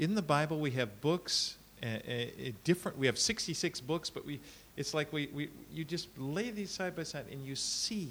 [0.00, 2.98] In the Bible, we have books uh, uh, different.
[2.98, 4.40] We have 66 books, but we
[4.76, 8.08] it's like we, we you just lay these side by side and you see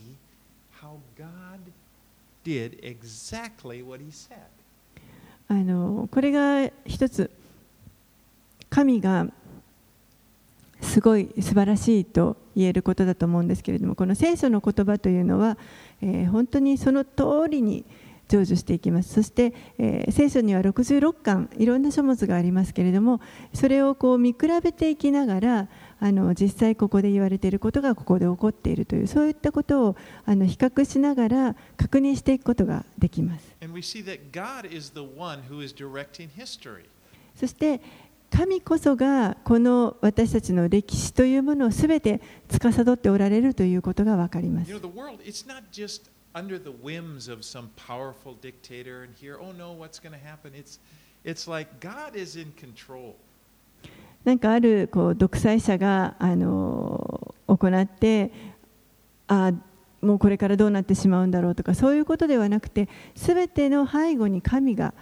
[0.81, 1.59] how God
[2.43, 4.37] did exactly what He said.
[5.49, 7.31] あのこれが一つ
[8.69, 9.27] 神が
[10.81, 15.57] すごい素晴らしいと言えることだと思うんですけれどもこの聖書の言葉というのは、
[16.01, 17.85] えー本当にその通りに
[18.29, 23.21] 成就していきますそして、えー聖書には66巻いろんな書物がありますけれども
[23.53, 25.67] それをこう見比べていきながら
[25.99, 33.55] あの実際ここで言われていることがここで起こっているというそういったことをあの比較しながら確認していくことができます。
[37.35, 37.81] そして
[38.29, 46.16] 神こそがこの私たちの歴史というものをすべて司っておられるということがわかります You know,。
[46.33, 50.53] Under the whims of some powerful dictator and here, oh no, what's going to happen?
[50.55, 50.79] It's,
[51.23, 53.15] it's like God is in control.
[54.23, 58.29] なんかあるこう独裁者があの行って
[59.27, 59.53] あ
[60.01, 64.93] もうこれからどうなってしまうんだろうとかそういうことではなくてすべての背後に神が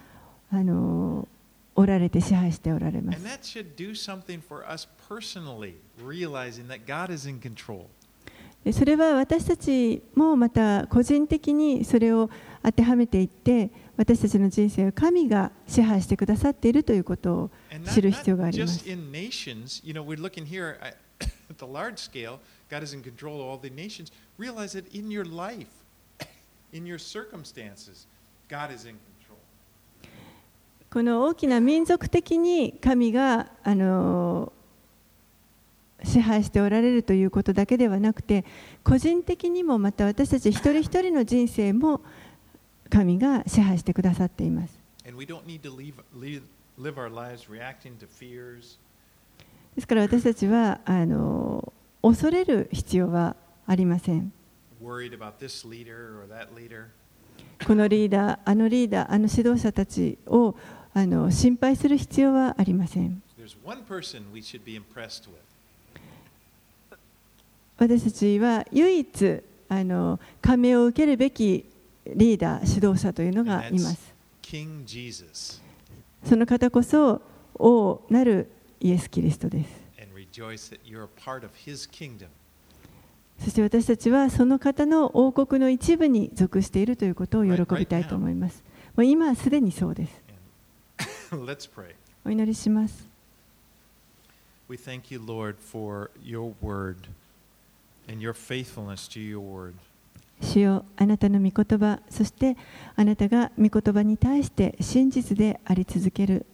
[0.52, 1.28] あの
[1.76, 3.20] おられて支配しておられます。
[8.74, 12.30] それは私たちもまた個人的にそれを
[12.64, 17.52] 当てはめていって私たちの人生を神が支配してくださっているということを
[17.94, 18.84] 知る必要があります。
[21.50, 22.40] at the large scale,
[22.70, 24.12] God is in control of all the nations.
[24.38, 25.68] Realize that in your life,
[26.74, 28.08] in your circumstances,
[28.50, 29.40] God is in control.
[30.92, 34.54] この大きな民族的に神があの
[36.04, 38.46] 支配しておられるということだけではなくて
[38.84, 42.02] 個人的にもまた私たち一人一人の人生も
[42.90, 44.78] 神が支配してくださっています。
[49.76, 53.36] ですから私たちはあの恐れる必要は
[53.66, 54.32] ありません。
[57.66, 60.56] このリーダー、あのリーダー、あの指導者たちを
[60.94, 63.22] あの心配する必要はありません。
[63.40, 65.46] There's one person we should be impressed with.
[67.78, 71.66] 私たちは唯一あの感銘を受けるべき
[72.08, 74.14] リーダー、指導者というのがいます。
[74.42, 75.62] King Jesus.
[76.24, 77.22] その方こそ
[77.56, 78.50] 王なる
[78.80, 79.86] イエス・キリストです。
[83.40, 88.64] そして私たちはその方の王国の一部に属しているということを喜びたいと思います。
[88.96, 90.22] もう今すでにそうです。
[92.26, 93.08] お祈りします。
[94.70, 96.96] We thank you, Lord, for your word
[100.42, 102.58] 主よあなたの御言葉そして
[102.96, 106.46] あなたが御言葉に対して真実であり続ける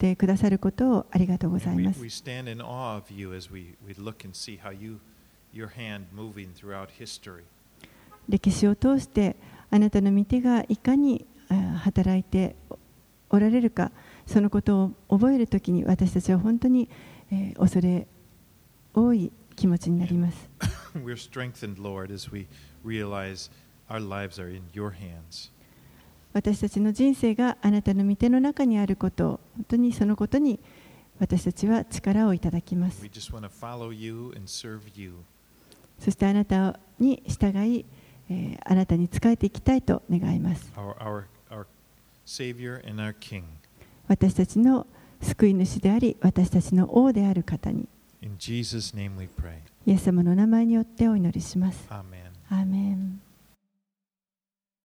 [0.00, 2.00] てくださることをありがとうございます。
[8.28, 9.36] 歴史を通して
[9.70, 11.26] あなたの御てがいかに
[11.82, 12.56] 働いて
[13.28, 13.92] おられるか
[14.26, 16.88] そのことを覚えるときに私たちは本当に
[17.58, 18.06] 恐れ
[18.94, 20.48] 多い気持ちになります。
[26.32, 30.58] 私たちの人生があなたの御手の中にあることを、本当にそのことに
[31.18, 33.02] 私たちは力をいただきます。
[35.98, 37.84] そしてあなたに従い、
[38.30, 40.72] え、あなたに仕えていきたいと願います。
[44.08, 44.86] 私たちの
[45.20, 47.86] 救い主であり、私たちの王である方に。
[48.22, 49.60] In Jesus' name we pray.
[49.86, 52.30] イエス様のお名前によってお祈りします Amen.
[52.50, 53.20] アーメン